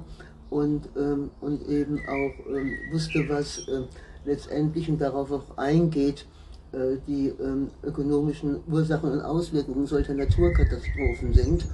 und, 0.52 0.90
ähm, 0.98 1.32
und 1.40 1.68
eben 1.68 1.98
auch 2.08 2.54
ähm, 2.54 2.74
wusste, 2.92 3.26
was 3.30 3.68
äh, 3.68 3.84
letztendlich 4.26 4.88
und 4.90 5.00
darauf 5.00 5.32
auch 5.32 5.58
eingeht, 5.58 6.28
äh, 6.74 6.98
die 7.08 7.30
ähm, 7.30 7.70
ökonomischen 7.84 8.58
Ursachen 8.70 9.12
und 9.12 9.22
Auswirkungen 9.22 9.88
solcher 9.88 10.14
Naturkatastrophen 10.14 11.34
sind 11.34 11.66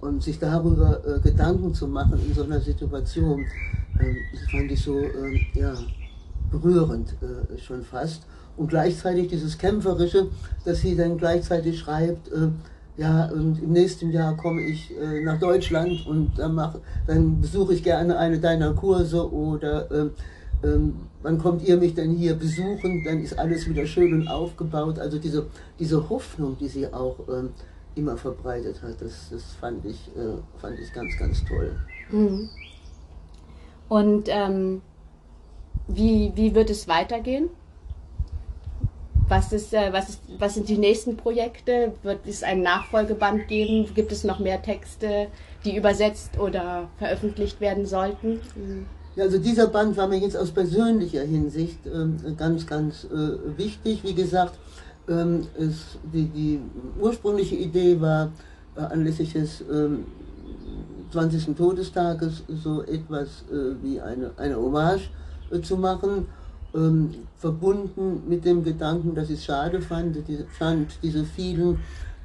und 0.00 0.22
sich 0.22 0.38
darüber 0.38 1.00
äh, 1.06 1.20
Gedanken 1.20 1.74
zu 1.74 1.86
machen 1.86 2.20
in 2.26 2.34
so 2.34 2.42
einer 2.44 2.60
Situation, 2.60 3.44
ähm, 4.00 4.16
das 4.32 4.50
fand 4.50 4.72
ich 4.72 4.82
so 4.82 4.98
ähm, 4.98 5.38
ja, 5.54 5.74
berührend 6.50 7.14
äh, 7.22 7.58
schon 7.58 7.82
fast. 7.82 8.26
Und 8.56 8.68
gleichzeitig 8.68 9.28
dieses 9.28 9.56
Kämpferische, 9.58 10.28
dass 10.64 10.80
sie 10.80 10.96
dann 10.96 11.18
gleichzeitig 11.18 11.78
schreibt, 11.78 12.28
äh, 12.28 12.48
ja, 12.96 13.26
und 13.26 13.62
im 13.62 13.72
nächsten 13.72 14.10
Jahr 14.10 14.36
komme 14.36 14.62
ich 14.62 14.94
äh, 14.98 15.22
nach 15.22 15.38
Deutschland 15.38 16.06
und 16.06 16.38
dann, 16.38 16.54
mach, 16.54 16.76
dann 17.06 17.40
besuche 17.40 17.72
ich 17.74 17.82
gerne 17.82 18.18
eine 18.18 18.38
deiner 18.38 18.74
Kurse 18.74 19.32
oder 19.32 19.90
ähm, 19.90 20.10
ähm, 20.62 20.96
wann 21.22 21.38
kommt 21.38 21.66
ihr 21.66 21.76
mich 21.76 21.94
denn 21.94 22.12
hier 22.12 22.34
besuchen, 22.34 23.02
dann 23.04 23.22
ist 23.22 23.38
alles 23.38 23.68
wieder 23.68 23.86
schön 23.86 24.12
und 24.12 24.28
aufgebaut. 24.28 24.98
Also 24.98 25.18
diese, 25.18 25.46
diese 25.78 26.08
Hoffnung, 26.08 26.56
die 26.58 26.68
sie 26.68 26.86
auch 26.92 27.16
ähm, 27.28 27.50
immer 27.94 28.16
verbreitet 28.16 28.82
hat, 28.82 29.00
das, 29.00 29.30
das 29.30 29.42
fand, 29.60 29.84
ich, 29.84 30.08
äh, 30.16 30.36
fand 30.58 30.78
ich 30.78 30.92
ganz, 30.92 31.16
ganz 31.18 31.44
toll. 31.44 31.74
Mhm. 32.10 32.48
Und 33.88 34.28
ähm, 34.28 34.82
wie, 35.88 36.32
wie 36.34 36.54
wird 36.54 36.70
es 36.70 36.88
weitergehen? 36.88 37.48
Was, 39.32 39.50
ist, 39.50 39.72
äh, 39.72 39.90
was, 39.94 40.10
ist, 40.10 40.20
was 40.38 40.52
sind 40.52 40.68
die 40.68 40.76
nächsten 40.76 41.16
Projekte? 41.16 41.94
Wird 42.02 42.26
es 42.26 42.42
einen 42.42 42.60
Nachfolgeband 42.60 43.48
geben? 43.48 43.88
Gibt 43.94 44.12
es 44.12 44.24
noch 44.24 44.40
mehr 44.40 44.60
Texte, 44.60 45.28
die 45.64 45.74
übersetzt 45.74 46.38
oder 46.38 46.90
veröffentlicht 46.98 47.58
werden 47.58 47.86
sollten? 47.86 48.40
Ja, 49.16 49.24
also 49.24 49.38
dieser 49.38 49.68
Band 49.68 49.96
war 49.96 50.06
mir 50.06 50.18
jetzt 50.18 50.36
aus 50.36 50.50
persönlicher 50.50 51.22
Hinsicht 51.22 51.78
ähm, 51.86 52.18
ganz, 52.36 52.66
ganz 52.66 53.04
äh, 53.04 53.56
wichtig. 53.56 54.04
Wie 54.04 54.12
gesagt, 54.12 54.52
ähm, 55.08 55.46
es, 55.58 55.96
die, 56.12 56.26
die, 56.26 56.60
ursprüngliche 57.00 57.54
Idee 57.54 57.98
war 58.02 58.32
äh, 58.76 58.80
anlässlich 58.80 59.32
des 59.32 59.62
ähm, 59.62 60.04
20. 61.10 61.56
Todestages 61.56 62.42
so 62.62 62.82
etwas 62.82 63.44
äh, 63.50 63.82
wie 63.82 63.98
eine, 63.98 64.32
eine 64.36 64.56
Hommage 64.56 65.08
äh, 65.50 65.62
zu 65.62 65.78
machen 65.78 66.26
ähm, 66.74 67.10
verbunden 67.38 68.22
mit 68.28 68.44
dem 68.44 68.64
Gedanken, 68.64 69.14
dass 69.14 69.30
ich 69.30 69.38
es 69.38 69.44
schade 69.44 69.80
fand, 69.80 70.16
diese, 70.26 70.44
fand, 70.46 70.98
diese 71.02 71.24
vielen 71.24 71.78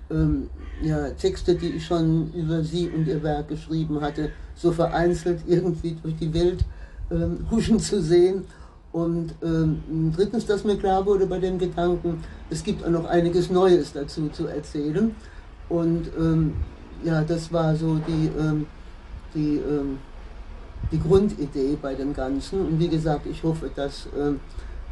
ähm, 0.10 0.50
ja, 0.82 1.10
Texte, 1.10 1.56
die 1.56 1.70
ich 1.70 1.86
schon 1.86 2.32
über 2.34 2.64
sie 2.64 2.90
und 2.90 3.08
ihr 3.08 3.22
Werk 3.24 3.50
geschrieben 3.50 4.02
hatte, 4.02 4.32
so 4.56 4.72
vereinzelt 4.72 5.42
irgendwie 5.48 5.98
durch 6.02 6.16
die 6.16 6.34
Welt 6.34 6.64
ähm, 7.12 7.46
huschen 7.52 7.80
zu 7.80 8.02
sehen. 8.02 8.46
Und 8.92 9.36
ähm, 9.44 10.14
drittens, 10.16 10.46
dass 10.46 10.64
mir 10.64 10.78
klar 10.78 11.06
wurde 11.06 11.28
bei 11.28 11.40
dem 11.40 11.60
Gedanken, 11.60 12.24
es 12.50 12.64
gibt 12.64 12.84
auch 12.86 12.90
noch 12.90 13.06
einiges 13.06 13.50
Neues 13.50 13.94
dazu 13.94 14.30
zu 14.30 14.48
erzählen. 14.48 15.14
Und 15.70 16.10
ähm, 16.18 16.54
ja, 17.04 17.22
das 17.24 17.52
war 17.52 17.76
so 17.76 17.96
die, 18.08 18.32
ähm, 18.40 18.66
die 19.36 19.58
ähm, 19.58 19.98
die 20.92 21.00
Grundidee 21.00 21.78
bei 21.82 21.96
dem 21.96 22.14
Ganzen. 22.14 22.62
Und 22.62 22.80
wie 22.80 22.88
gesagt, 22.88 23.26
ich 23.26 23.44
hoffe, 23.44 23.70
dass 23.76 24.08
äh, 24.08 24.34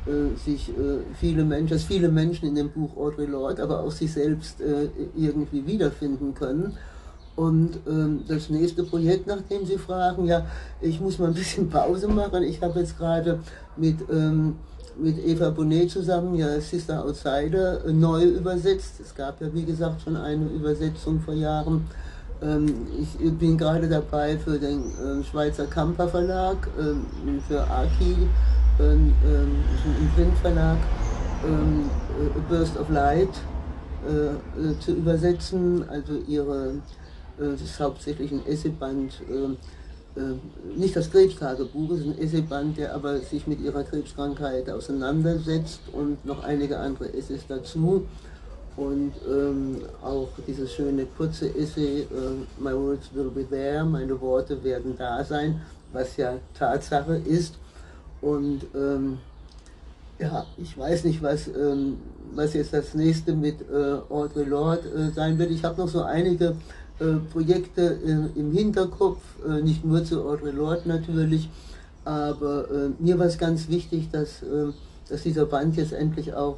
äh, 0.09 0.35
sich 0.37 0.69
äh, 0.69 0.99
viele 1.19 1.43
Menschen, 1.43 1.69
dass 1.69 1.83
viele 1.83 2.09
Menschen 2.09 2.47
in 2.47 2.55
dem 2.55 2.69
Buch 2.69 2.95
Audre 2.95 3.25
Lorde, 3.25 3.63
aber 3.63 3.81
auch 3.81 3.91
sich 3.91 4.13
selbst 4.13 4.61
äh, 4.61 4.89
irgendwie 5.15 5.65
wiederfinden 5.65 6.33
können. 6.33 6.77
Und 7.35 7.79
ähm, 7.87 8.23
das 8.27 8.49
nächste 8.49 8.83
Projekt, 8.83 9.27
nach 9.27 9.41
dem 9.49 9.65
Sie 9.65 9.77
fragen, 9.77 10.25
ja, 10.25 10.45
ich 10.79 11.01
muss 11.01 11.19
mal 11.19 11.27
ein 11.27 11.33
bisschen 11.33 11.69
Pause 11.71 12.07
machen. 12.07 12.43
Ich 12.43 12.61
habe 12.61 12.79
jetzt 12.79 12.97
gerade 12.97 13.39
mit, 13.75 13.97
ähm, 14.09 14.55
mit 14.97 15.17
Eva 15.25 15.49
Bonnet 15.49 15.91
zusammen, 15.91 16.35
ja, 16.35 16.61
Sister 16.61 17.03
Outsider, 17.03 17.83
äh, 17.85 17.91
neu 17.91 18.23
übersetzt. 18.23 18.99
Es 19.01 19.13
gab 19.13 19.41
ja, 19.41 19.53
wie 19.53 19.65
gesagt, 19.65 20.01
schon 20.01 20.15
eine 20.15 20.45
Übersetzung 20.45 21.19
vor 21.19 21.33
Jahren 21.33 21.87
ich 22.41 23.33
bin 23.37 23.57
gerade 23.57 23.87
dabei 23.87 24.37
für 24.37 24.59
den 24.59 24.79
äh, 24.79 25.23
Schweizer 25.23 25.65
Kamper 25.65 26.07
Verlag, 26.07 26.67
ähm, 26.79 27.05
für 27.47 27.61
Aki, 27.61 28.15
ähm, 28.79 29.13
im 29.23 30.09
Printverlag, 30.15 30.77
A 31.43 32.39
Burst 32.49 32.77
of 32.77 32.89
Light 32.89 33.29
äh, 34.05 34.69
äh, 34.69 34.79
zu 34.79 34.91
übersetzen. 34.93 35.87
Also 35.89 36.13
ihre, 36.27 36.75
das 37.37 37.61
ist 37.61 37.79
hauptsächlich 37.79 38.31
ein 38.31 38.45
Essayband, 38.45 39.21
nicht 40.77 40.95
das 40.95 41.11
Krebstagebuch, 41.11 41.91
es 41.91 41.99
ist 41.99 42.05
ein 42.05 42.17
Essayband, 42.19 42.77
der 42.77 42.95
aber 42.95 43.17
sich 43.19 43.47
mit 43.47 43.59
ihrer 43.59 43.83
Krebskrankheit 43.83 44.69
auseinandersetzt 44.69 45.81
und 45.91 46.23
noch 46.25 46.45
einige 46.45 46.79
andere 46.79 47.13
Essays 47.13 47.41
dazu. 47.49 48.05
Und 48.77 49.13
ähm, 49.25 49.81
auch 50.03 50.27
dieses 50.45 50.73
schöne 50.73 51.05
kurze 51.17 51.47
Essay, 51.55 52.01
äh, 52.01 52.05
My 52.59 52.73
words 52.73 53.09
will 53.13 53.29
be 53.29 53.47
there, 53.47 53.85
meine 53.85 54.19
Worte 54.19 54.61
werden 54.63 54.95
da 54.97 55.23
sein, 55.23 55.61
was 55.93 56.17
ja 56.17 56.33
Tatsache 56.53 57.15
ist. 57.15 57.55
Und 58.21 58.61
ähm, 58.75 59.19
ja, 60.19 60.45
ich 60.57 60.77
weiß 60.77 61.05
nicht, 61.05 61.21
was, 61.23 61.47
ähm, 61.47 61.97
was 62.33 62.53
jetzt 62.53 62.73
das 62.73 62.93
nächste 62.93 63.33
mit 63.33 63.61
äh, 63.61 63.97
Audre 64.09 64.43
Lorde 64.43 64.89
äh, 64.89 65.11
sein 65.11 65.37
wird. 65.37 65.51
Ich 65.51 65.63
habe 65.63 65.81
noch 65.81 65.89
so 65.89 66.03
einige 66.03 66.55
äh, 66.99 67.15
Projekte 67.31 67.97
äh, 68.05 68.39
im 68.39 68.53
Hinterkopf, 68.53 69.19
äh, 69.45 69.61
nicht 69.61 69.83
nur 69.83 70.03
zu 70.05 70.23
Audre 70.23 70.51
Lorde 70.51 70.87
natürlich, 70.87 71.49
aber 72.05 72.67
mir 72.99 73.17
war 73.17 73.25
es 73.25 73.39
ganz 73.39 73.67
wichtig, 73.67 74.11
dass, 74.11 74.43
dass 75.09 75.23
dieser 75.23 75.47
Band 75.47 75.75
jetzt 75.75 75.91
endlich 75.91 76.35
auch 76.35 76.57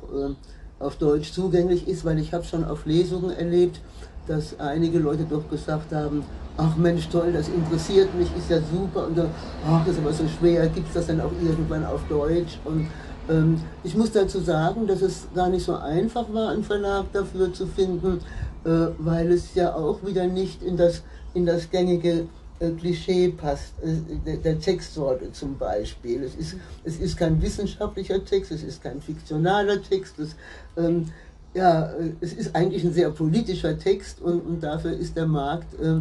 auf 0.80 0.98
Deutsch 0.98 1.32
zugänglich 1.32 1.88
ist, 1.88 2.06
weil 2.06 2.20
ich 2.20 2.34
habe 2.34 2.44
schon 2.44 2.64
auf 2.64 2.86
Lesungen 2.86 3.32
erlebt, 3.32 3.80
dass 4.28 4.60
einige 4.60 5.00
Leute 5.00 5.24
doch 5.24 5.50
gesagt 5.50 5.94
haben, 5.94 6.24
ach 6.58 6.76
Mensch, 6.76 7.08
toll, 7.10 7.32
das 7.32 7.48
interessiert 7.48 8.14
mich, 8.16 8.28
ist 8.38 8.50
ja 8.50 8.60
super, 8.60 9.08
und 9.08 9.18
dann, 9.18 9.30
ach, 9.68 9.86
das 9.86 9.96
ist 9.96 10.02
aber 10.02 10.14
so 10.14 10.28
schwer, 10.28 10.68
gibt 10.68 10.88
es 10.90 10.96
das 10.96 11.08
dann 11.08 11.22
auch 11.22 11.32
irgendwann 11.42 11.86
auf 11.86 12.02
Deutsch? 12.10 12.60
Und 12.66 12.88
ähm, 13.30 13.62
ich 13.84 13.96
muss 13.96 14.12
dazu 14.12 14.40
sagen, 14.40 14.88
dass 14.88 15.02
es 15.02 15.28
gar 15.34 15.50
nicht 15.50 15.66
so 15.66 15.76
einfach 15.76 16.26
war, 16.34 16.50
einen 16.50 16.64
Verlag 16.64 17.06
dafür 17.14 17.54
zu 17.54 17.68
finden, 17.68 18.20
äh, 18.66 18.70
weil 18.98 19.32
es 19.32 19.56
ja 19.56 19.74
auch 19.76 20.00
wieder 20.06 20.28
nicht 20.28 20.62
in 20.64 20.78
das, 20.78 21.04
in 21.34 21.46
das 21.46 21.70
gängige 21.70 22.28
Klischee 22.60 23.30
passt, 23.30 23.74
äh, 23.84 24.36
der 24.38 24.60
Textsorte 24.60 25.32
zum 25.32 25.58
Beispiel. 25.58 26.24
Es 26.24 26.36
ist, 26.36 26.56
es 26.84 27.00
ist 27.00 27.18
kein 27.18 27.42
wissenschaftlicher 27.42 28.24
Text, 28.24 28.52
es 28.52 28.64
ist 28.64 28.82
kein 28.82 29.02
fiktionaler 29.02 29.82
Text, 29.82 30.18
es, 30.20 30.36
ähm, 30.76 31.08
ja, 31.54 31.92
äh, 31.92 32.12
es 32.22 32.34
ist 32.34 32.56
eigentlich 32.56 32.84
ein 32.84 32.94
sehr 32.94 33.12
politischer 33.12 33.78
Text 33.78 34.22
und, 34.22 34.42
und 34.42 34.62
dafür 34.62 34.94
ist 34.94 35.16
der 35.16 35.28
Markt 35.28 35.74
äh, 35.80 35.98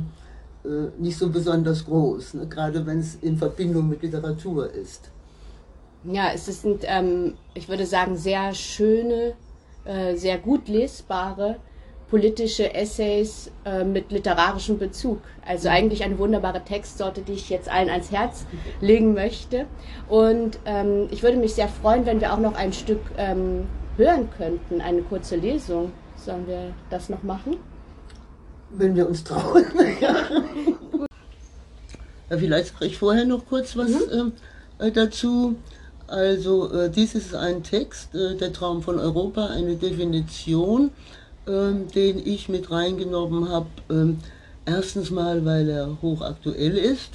äh, 0.66 0.90
nicht 0.98 1.18
so 1.18 1.28
besonders 1.28 1.84
groß, 1.84 2.34
ne? 2.34 2.46
gerade 2.46 2.84
wenn 2.86 3.00
es 3.00 3.16
in 3.22 3.36
Verbindung 3.36 3.88
mit 3.88 4.02
Literatur 4.02 4.72
ist. 4.72 5.10
Ja, 6.04 6.30
es 6.34 6.46
sind, 6.46 6.84
ähm, 6.84 7.34
ich 7.54 7.68
würde 7.68 7.84
sagen, 7.84 8.16
sehr 8.16 8.54
schöne, 8.54 9.34
äh, 9.84 10.16
sehr 10.16 10.38
gut 10.38 10.68
lesbare 10.68 11.56
politische 12.08 12.72
Essays 12.72 13.50
äh, 13.64 13.84
mit 13.84 14.12
literarischem 14.12 14.78
Bezug. 14.78 15.18
Also 15.46 15.68
eigentlich 15.68 16.04
eine 16.04 16.18
wunderbare 16.18 16.62
Textsorte, 16.62 17.22
die 17.22 17.32
ich 17.32 17.50
jetzt 17.50 17.68
allen 17.68 17.90
ans 17.90 18.12
Herz 18.12 18.46
legen 18.80 19.14
möchte. 19.14 19.66
Und 20.08 20.58
ähm, 20.66 21.08
ich 21.10 21.22
würde 21.22 21.36
mich 21.36 21.54
sehr 21.54 21.68
freuen, 21.68 22.06
wenn 22.06 22.20
wir 22.20 22.32
auch 22.32 22.38
noch 22.38 22.54
ein 22.54 22.72
Stück 22.72 23.00
ähm, 23.16 23.66
hören 23.96 24.28
könnten, 24.36 24.80
eine 24.80 25.02
kurze 25.02 25.36
Lesung. 25.36 25.92
Sollen 26.16 26.46
wir 26.46 26.72
das 26.90 27.08
noch 27.08 27.22
machen? 27.22 27.56
Wenn 28.70 28.94
wir 28.94 29.08
uns 29.08 29.24
trauen. 29.24 29.64
ja. 30.00 30.14
Vielleicht 32.28 32.72
sage 32.72 32.86
ich 32.86 32.98
vorher 32.98 33.24
noch 33.24 33.46
kurz 33.46 33.76
was 33.76 33.90
mhm. 33.90 34.32
äh, 34.78 34.90
dazu. 34.90 35.56
Also, 36.08 36.72
äh, 36.72 36.88
dies 36.88 37.16
ist 37.16 37.34
ein 37.34 37.64
Text, 37.64 38.14
äh, 38.14 38.36
der 38.36 38.52
Traum 38.52 38.82
von 38.82 38.98
Europa, 39.00 39.46
eine 39.46 39.74
Definition 39.74 40.90
ähm, 41.46 41.88
den 41.94 42.26
ich 42.26 42.48
mit 42.48 42.70
reingenommen 42.70 43.48
habe. 43.48 43.66
Ähm, 43.90 44.18
erstens 44.64 45.10
mal, 45.10 45.44
weil 45.44 45.68
er 45.68 45.96
hochaktuell 46.02 46.76
ist 46.76 47.12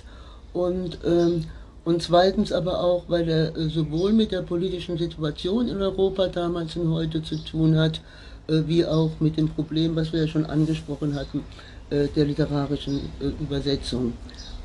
und, 0.54 1.00
ähm, 1.06 1.46
und 1.84 2.02
zweitens 2.02 2.52
aber 2.52 2.80
auch, 2.82 3.04
weil 3.08 3.28
er 3.28 3.56
äh, 3.56 3.70
sowohl 3.70 4.14
mit 4.14 4.32
der 4.32 4.42
politischen 4.42 4.98
Situation 4.98 5.68
in 5.68 5.82
Europa 5.82 6.28
damals 6.28 6.76
und 6.76 6.92
heute 6.94 7.22
zu 7.24 7.36
tun 7.38 7.78
hat, 7.78 8.02
äh, 8.48 8.62
wie 8.68 8.86
auch 8.86 9.12
mit 9.20 9.38
dem 9.38 9.50
Problem, 9.50 9.96
was 9.96 10.14
wir 10.14 10.22
ja 10.22 10.28
schon 10.28 10.46
angesprochen 10.46 11.16
hatten, 11.16 11.44
äh, 11.90 12.08
der 12.16 12.26
literarischen 12.26 13.02
äh, 13.20 13.44
Übersetzung 13.44 14.14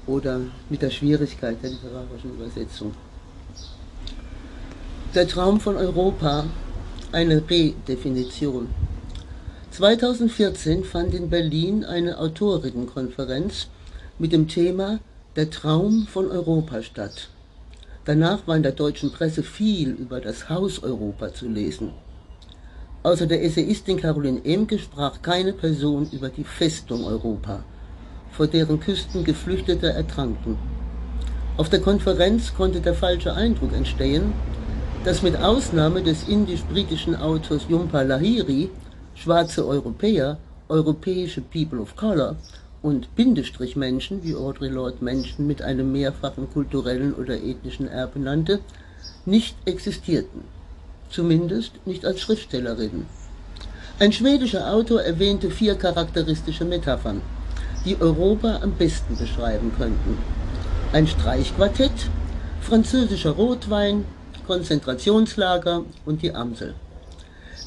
oder 0.07 0.41
mit 0.71 0.83
der 0.83 0.91
Schwierigkeit 0.91 1.57
der 1.63 1.71
literarischen 1.71 2.35
Übersetzung. 2.35 2.93
Der 5.15 5.27
Traum 5.27 5.59
von 5.59 5.77
Europa, 5.77 6.45
eine 7.13 7.43
Redefinition. 7.49 8.69
2014 9.77 10.85
fand 10.85 11.13
in 11.13 11.29
Berlin 11.29 11.85
eine 11.85 12.17
Autorinnenkonferenz 12.17 13.67
mit 14.19 14.33
dem 14.33 14.49
Thema 14.49 15.01
Der 15.37 15.51
Traum 15.51 16.07
von 16.07 16.31
Europa 16.31 16.81
statt. 16.81 17.29
Danach 18.07 18.47
war 18.47 18.57
in 18.57 18.63
der 18.63 18.73
deutschen 18.73 19.13
Presse 19.13 19.43
viel 19.43 19.91
über 19.91 20.23
das 20.23 20.49
Haus 20.49 20.83
Europa 20.83 21.35
zu 21.35 21.47
lesen. 21.47 21.91
Außer 23.03 23.27
der 23.27 23.45
Essayistin 23.45 24.01
Caroline 24.01 24.43
Emke 24.47 24.79
sprach 24.79 25.21
keine 25.21 25.53
Person 25.53 26.09
über 26.11 26.31
die 26.31 26.45
Festung 26.45 27.05
Europa, 27.05 27.63
vor 28.31 28.47
deren 28.47 28.81
Küsten 28.81 29.25
Geflüchtete 29.25 29.91
ertranken. 29.91 30.57
Auf 31.59 31.69
der 31.69 31.81
Konferenz 31.81 32.55
konnte 32.55 32.81
der 32.81 32.95
falsche 32.95 33.35
Eindruck 33.35 33.75
entstehen, 33.75 34.33
dass 35.05 35.21
mit 35.21 35.37
Ausnahme 35.37 36.03
des 36.03 36.27
indisch-britischen 36.29 37.15
Autors 37.15 37.67
Jhumpa 37.69 38.01
Lahiri 38.01 38.71
schwarze 39.17 39.67
Europäer, 39.67 40.39
europäische 40.69 41.41
People 41.41 41.81
of 41.81 41.97
Color 41.97 42.37
und 42.83 43.15
Bindestrichmenschen, 43.17 44.23
wie 44.23 44.37
Audre 44.37 44.69
Lorde 44.69 45.05
Menschen 45.05 45.47
mit 45.47 45.63
einem 45.63 45.91
mehrfachen 45.91 46.49
kulturellen 46.53 47.15
oder 47.15 47.35
ethnischen 47.35 47.89
Erbe 47.89 48.21
nannte, 48.21 48.61
nicht 49.25 49.57
existierten 49.65 50.43
zumindest 51.11 51.73
nicht 51.87 52.05
als 52.05 52.21
Schriftstellerin. 52.21 53.07
Ein 53.99 54.13
schwedischer 54.13 54.71
Autor 54.71 55.03
erwähnte 55.03 55.51
vier 55.51 55.75
charakteristische 55.75 56.65
Metaphern, 56.65 57.23
die 57.85 58.01
Europa 58.01 58.61
am 58.63 58.73
besten 58.73 59.17
beschreiben 59.17 59.73
könnten. 59.77 60.19
Ein 60.93 61.07
Streichquartett, 61.07 62.11
französischer 62.61 63.31
Rotwein, 63.31 64.05
Konzentrationslager 64.47 65.85
und 66.05 66.23
die 66.23 66.35
Amsel. 66.35 66.75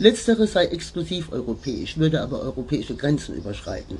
Letzteres 0.01 0.53
sei 0.53 0.67
exklusiv 0.67 1.29
europäisch, 1.33 1.97
würde 1.97 2.21
aber 2.21 2.39
europäische 2.39 2.95
Grenzen 2.95 3.35
überschreiten. 3.35 3.97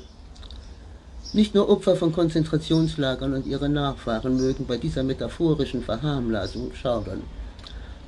Nicht 1.34 1.54
nur 1.54 1.68
Opfer 1.68 1.94
von 1.94 2.10
Konzentrationslagern 2.10 3.34
und 3.34 3.46
ihre 3.46 3.68
Nachfahren 3.68 4.38
mögen 4.38 4.64
bei 4.66 4.78
dieser 4.78 5.02
metaphorischen 5.02 5.82
Verharmlasung 5.82 6.72
schaudern. 6.72 7.22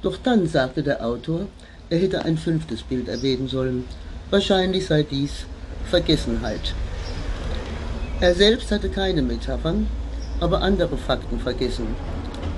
Doch 0.01 0.17
dann 0.17 0.49
sagte 0.49 0.83
der 0.83 1.05
Autor, 1.05 1.47
er 1.91 1.99
hätte 1.99 2.25
ein 2.25 2.39
fünftes 2.39 2.83
Bild 2.83 3.09
erwähnen 3.09 3.47
sollen. 3.47 3.85
Wahrscheinlich 4.31 4.87
sei 4.87 5.03
dies 5.03 5.45
Vergessenheit. 5.85 6.75
Er 8.21 8.35
selbst 8.35 8.71
hatte 8.71 8.89
keine 8.89 9.21
Metaphern, 9.21 9.87
aber 10.41 10.63
andere 10.63 10.97
Fakten 10.97 11.39
vergessen, 11.39 11.89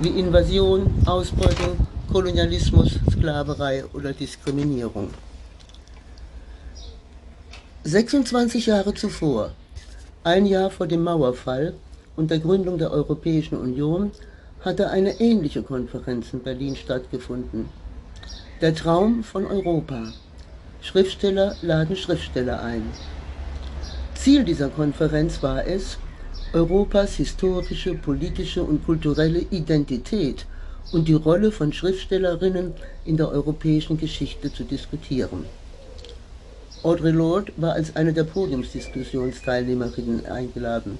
wie 0.01 0.17
Invasion, 0.17 0.93
Ausbeutung, 1.05 1.85
Kolonialismus, 2.09 2.99
Sklaverei 3.11 3.83
oder 3.93 4.13
Diskriminierung. 4.13 5.09
26 7.87 8.65
Jahre 8.65 8.95
zuvor, 8.95 9.51
ein 10.23 10.47
Jahr 10.47 10.71
vor 10.71 10.87
dem 10.87 11.03
Mauerfall 11.03 11.75
und 12.15 12.31
der 12.31 12.39
Gründung 12.39 12.79
der 12.79 12.89
Europäischen 12.89 13.59
Union, 13.59 14.09
hatte 14.61 14.89
eine 14.89 15.19
ähnliche 15.19 15.61
Konferenz 15.61 16.33
in 16.33 16.41
Berlin 16.41 16.75
stattgefunden. 16.75 17.69
Der 18.59 18.73
Traum 18.73 19.23
von 19.23 19.45
Europa. 19.45 20.01
Schriftsteller 20.81 21.55
laden 21.61 21.95
Schriftsteller 21.95 22.59
ein. 22.63 22.91
Ziel 24.15 24.43
dieser 24.43 24.69
Konferenz 24.69 25.43
war 25.43 25.67
es, 25.67 25.99
Europas 26.53 27.13
historische, 27.17 27.93
politische 27.93 28.63
und 28.63 28.83
kulturelle 28.83 29.45
Identität 29.51 30.47
und 30.91 31.07
die 31.07 31.13
Rolle 31.13 31.51
von 31.51 31.71
Schriftstellerinnen 31.71 32.73
in 33.05 33.15
der 33.15 33.29
europäischen 33.29 33.99
Geschichte 33.99 34.51
zu 34.51 34.63
diskutieren. 34.63 35.45
Audre 36.85 37.09
Lorde 37.09 37.51
war 37.57 37.73
als 37.73 37.95
eine 37.95 38.13
der 38.13 38.25
Podiumsdiskussionsteilnehmerinnen 38.25 40.27
eingeladen 40.27 40.99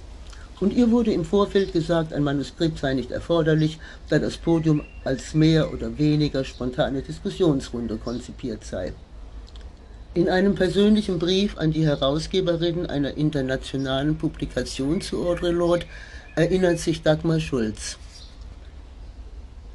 und 0.60 0.74
ihr 0.74 0.90
wurde 0.90 1.14
im 1.14 1.24
Vorfeld 1.24 1.74
gesagt, 1.74 2.12
ein 2.12 2.24
Manuskript 2.24 2.80
sei 2.80 2.96
nicht 2.96 3.12
erforderlich, 3.12 3.78
da 4.10 4.18
das 4.18 4.38
Podium 4.38 4.82
als 5.04 5.36
mehr 5.36 5.72
oder 5.72 5.96
weniger 6.00 6.44
spontane 6.44 7.04
Diskussionsrunde 7.04 7.98
konzipiert 7.98 8.64
sei. 8.64 8.94
In 10.16 10.28
einem 10.28 10.56
persönlichen 10.56 11.20
Brief 11.20 11.56
an 11.60 11.72
die 11.72 11.86
Herausgeberin 11.86 12.88
einer 12.88 13.16
internationalen 13.16 14.18
Publikation 14.18 15.02
zu 15.02 15.28
Audre 15.28 15.52
Lorde 15.52 15.86
erinnert 16.36 16.80
sich 16.80 17.04
Dagmar 17.04 17.40
Schulz. 17.40 18.00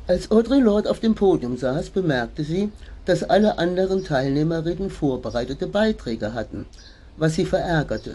Als 0.09 0.33
Audre 0.33 0.59
Lorde 0.59 0.91
auf 0.91 0.99
dem 0.99 1.15
Podium 1.15 1.57
saß, 1.57 1.91
bemerkte 1.91 2.43
sie, 2.43 2.73
dass 3.05 3.23
alle 3.23 3.59
anderen 3.59 4.05
Teilnehmerinnen 4.05 4.91
vorbereitete 4.91 5.67
Beiträge 5.67 6.35
hatten, 6.35 6.67
was 7.17 7.35
sie 7.35 7.45
verärgerte. 7.45 8.15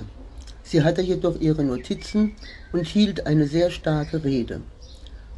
Sie 0.64 0.84
hatte 0.84 1.02
jedoch 1.02 1.40
ihre 1.40 1.64
Notizen 1.64 2.36
und 2.72 2.88
hielt 2.88 3.28
eine 3.28 3.48
sehr 3.48 3.70
starke 3.70 4.24
Rede. 4.24 4.62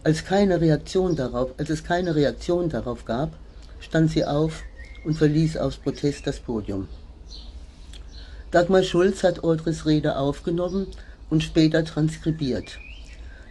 Als, 0.03 0.23
keine 0.23 0.61
Reaktion 0.61 1.15
darauf, 1.15 1.51
als 1.57 1.69
es 1.69 1.83
keine 1.83 2.15
Reaktion 2.15 2.69
darauf 2.69 3.03
gab, 3.03 3.31
stand 3.79 4.11
sie 4.11 4.23
auf 4.23 4.63
und 5.03 5.15
verließ 5.15 5.57
aus 5.57 5.77
Protest 5.77 6.27
das 6.27 6.39
Podium. 6.39 6.87
Dagmar 8.51 8.83
Schulz 8.83 9.23
hat 9.23 9.43
Audres 9.43 9.85
Rede 9.85 10.17
aufgenommen 10.17 10.87
und 11.29 11.43
später 11.43 11.83
transkribiert. 11.83 12.79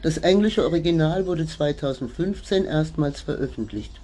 Das 0.02 0.18
englische 0.18 0.64
Original 0.64 1.26
wurde 1.26 1.46
2015 1.46 2.64
erstmals 2.64 3.20
veröffentlicht. 3.20 4.00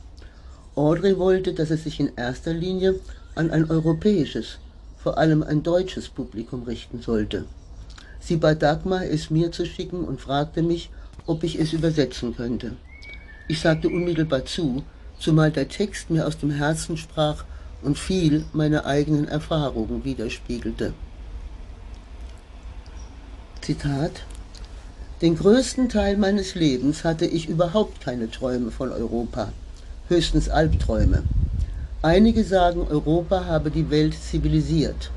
Audrey 0.74 1.18
wollte, 1.18 1.52
dass 1.52 1.70
es 1.70 1.84
sich 1.84 2.00
in 2.00 2.12
erster 2.16 2.54
Linie 2.54 2.94
an 3.34 3.50
ein 3.50 3.70
europäisches, 3.70 4.58
vor 4.96 5.18
allem 5.18 5.42
ein 5.42 5.62
deutsches 5.62 6.08
Publikum 6.08 6.62
richten 6.62 7.02
sollte. 7.02 7.44
Sie 8.20 8.36
bat 8.36 8.62
Dagmar, 8.62 9.04
es 9.04 9.30
mir 9.30 9.52
zu 9.52 9.66
schicken 9.66 10.04
und 10.04 10.20
fragte 10.20 10.62
mich, 10.62 10.90
ob 11.26 11.44
ich 11.44 11.58
es 11.58 11.72
übersetzen 11.72 12.34
könnte. 12.34 12.76
Ich 13.48 13.60
sagte 13.60 13.88
unmittelbar 13.88 14.46
zu, 14.46 14.82
zumal 15.18 15.50
der 15.50 15.68
Text 15.68 16.08
mir 16.08 16.26
aus 16.26 16.38
dem 16.38 16.50
Herzen 16.50 16.96
sprach 16.96 17.44
und 17.82 17.98
viel 17.98 18.44
meine 18.52 18.86
eigenen 18.86 19.28
Erfahrungen 19.28 20.04
widerspiegelte. 20.04 20.94
Zitat 23.60 24.22
Den 25.20 25.36
größten 25.36 25.88
Teil 25.88 26.16
meines 26.16 26.54
Lebens 26.54 27.04
hatte 27.04 27.26
ich 27.26 27.48
überhaupt 27.48 28.00
keine 28.00 28.30
Träume 28.30 28.70
von 28.70 28.90
Europa, 28.90 29.52
höchstens 30.12 30.50
Albträume. 30.50 31.22
Einige 32.02 32.44
sagen, 32.44 32.86
Europa 32.90 33.46
habe 33.46 33.70
die 33.70 33.88
Welt 33.88 34.14
zivilisiert. 34.14 35.10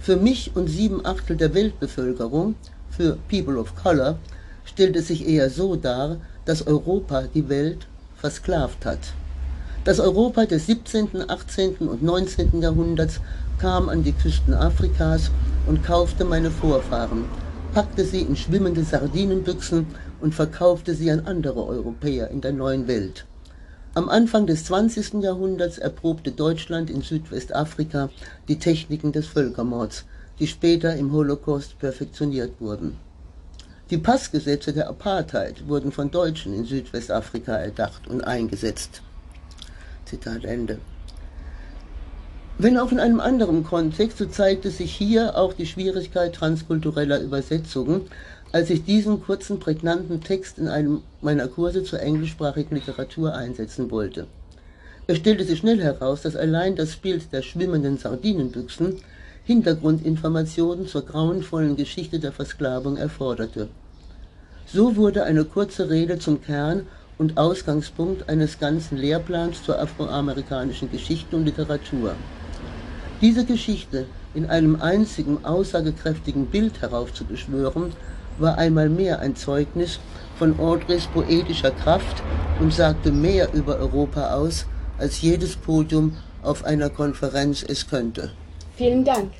Für 0.00 0.16
mich 0.16 0.56
und 0.56 0.66
sieben 0.66 1.06
Achtel 1.06 1.36
der 1.36 1.54
Weltbevölkerung, 1.54 2.56
für 2.90 3.16
People 3.30 3.58
of 3.60 3.76
Color, 3.76 4.18
stellt 4.64 4.96
es 4.96 5.06
sich 5.06 5.28
eher 5.28 5.50
so 5.50 5.76
dar, 5.76 6.16
dass 6.46 6.66
Europa 6.66 7.24
die 7.32 7.48
Welt 7.48 7.86
versklavt 8.16 8.84
hat. 8.84 8.98
Das 9.84 10.00
Europa 10.00 10.46
des 10.46 10.66
17., 10.66 11.30
18. 11.30 11.76
und 11.76 12.02
19. 12.02 12.60
Jahrhunderts 12.60 13.20
kam 13.58 13.88
an 13.88 14.02
die 14.02 14.12
Küsten 14.12 14.54
Afrikas 14.54 15.30
und 15.68 15.84
kaufte 15.84 16.24
meine 16.24 16.50
Vorfahren, 16.50 17.26
packte 17.72 18.04
sie 18.04 18.22
in 18.22 18.34
schwimmende 18.34 18.82
Sardinenbüchsen 18.82 19.86
und 20.20 20.34
verkaufte 20.34 20.94
sie 20.94 21.12
an 21.12 21.20
andere 21.20 21.64
Europäer 21.64 22.30
in 22.30 22.40
der 22.40 22.52
neuen 22.52 22.88
Welt. 22.88 23.26
Am 23.96 24.08
Anfang 24.08 24.48
des 24.48 24.64
20. 24.64 25.22
Jahrhunderts 25.22 25.78
erprobte 25.78 26.32
Deutschland 26.32 26.90
in 26.90 27.02
Südwestafrika 27.02 28.10
die 28.48 28.58
Techniken 28.58 29.12
des 29.12 29.28
Völkermords, 29.28 30.04
die 30.40 30.48
später 30.48 30.96
im 30.96 31.12
Holocaust 31.12 31.78
perfektioniert 31.78 32.60
wurden. 32.60 32.98
Die 33.90 33.98
Passgesetze 33.98 34.72
der 34.72 34.88
Apartheid 34.88 35.68
wurden 35.68 35.92
von 35.92 36.10
Deutschen 36.10 36.54
in 36.54 36.64
Südwestafrika 36.64 37.54
erdacht 37.54 38.08
und 38.08 38.22
eingesetzt. 38.22 39.00
Zitat 40.06 40.44
Ende. 40.44 40.80
Wenn 42.58 42.78
auch 42.78 42.90
in 42.90 42.98
einem 42.98 43.20
anderen 43.20 43.62
Kontext, 43.62 44.18
so 44.18 44.26
zeigte 44.26 44.72
sich 44.72 44.92
hier 44.92 45.36
auch 45.36 45.52
die 45.52 45.66
Schwierigkeit 45.66 46.34
transkultureller 46.34 47.20
Übersetzungen, 47.20 48.02
als 48.54 48.70
ich 48.70 48.84
diesen 48.84 49.20
kurzen, 49.20 49.58
prägnanten 49.58 50.20
Text 50.20 50.58
in 50.58 50.68
einem 50.68 51.02
meiner 51.20 51.48
Kurse 51.48 51.82
zur 51.82 51.98
englischsprachigen 51.98 52.76
Literatur 52.76 53.34
einsetzen 53.34 53.90
wollte. 53.90 54.28
Es 55.08 55.18
stellte 55.18 55.42
sich 55.42 55.58
schnell 55.58 55.82
heraus, 55.82 56.22
dass 56.22 56.36
allein 56.36 56.76
das 56.76 56.94
Bild 56.94 57.32
der 57.32 57.42
schwimmenden 57.42 57.98
Sardinenbüchsen 57.98 59.00
Hintergrundinformationen 59.42 60.86
zur 60.86 61.04
grauenvollen 61.04 61.74
Geschichte 61.74 62.20
der 62.20 62.30
Versklavung 62.30 62.96
erforderte. 62.96 63.70
So 64.66 64.94
wurde 64.94 65.24
eine 65.24 65.44
kurze 65.44 65.90
Rede 65.90 66.20
zum 66.20 66.40
Kern 66.40 66.86
und 67.18 67.36
Ausgangspunkt 67.36 68.28
eines 68.28 68.60
ganzen 68.60 68.96
Lehrplans 68.98 69.64
zur 69.64 69.80
afroamerikanischen 69.80 70.92
Geschichte 70.92 71.34
und 71.34 71.46
Literatur. 71.46 72.14
Diese 73.20 73.44
Geschichte 73.44 74.06
in 74.32 74.46
einem 74.46 74.80
einzigen 74.80 75.44
aussagekräftigen 75.44 76.46
Bild 76.46 76.82
heraufzubeschwören, 76.82 77.92
war 78.38 78.58
einmal 78.58 78.88
mehr 78.88 79.20
ein 79.20 79.36
Zeugnis 79.36 80.00
von 80.38 80.58
Audreys 80.58 81.06
poetischer 81.06 81.70
Kraft 81.70 82.22
und 82.60 82.72
sagte 82.72 83.12
mehr 83.12 83.52
über 83.52 83.76
Europa 83.78 84.34
aus, 84.34 84.66
als 84.98 85.20
jedes 85.20 85.56
Podium 85.56 86.16
auf 86.42 86.64
einer 86.64 86.90
Konferenz 86.90 87.64
es 87.66 87.88
könnte. 87.88 88.32
Vielen 88.76 89.04
Dank. 89.04 89.30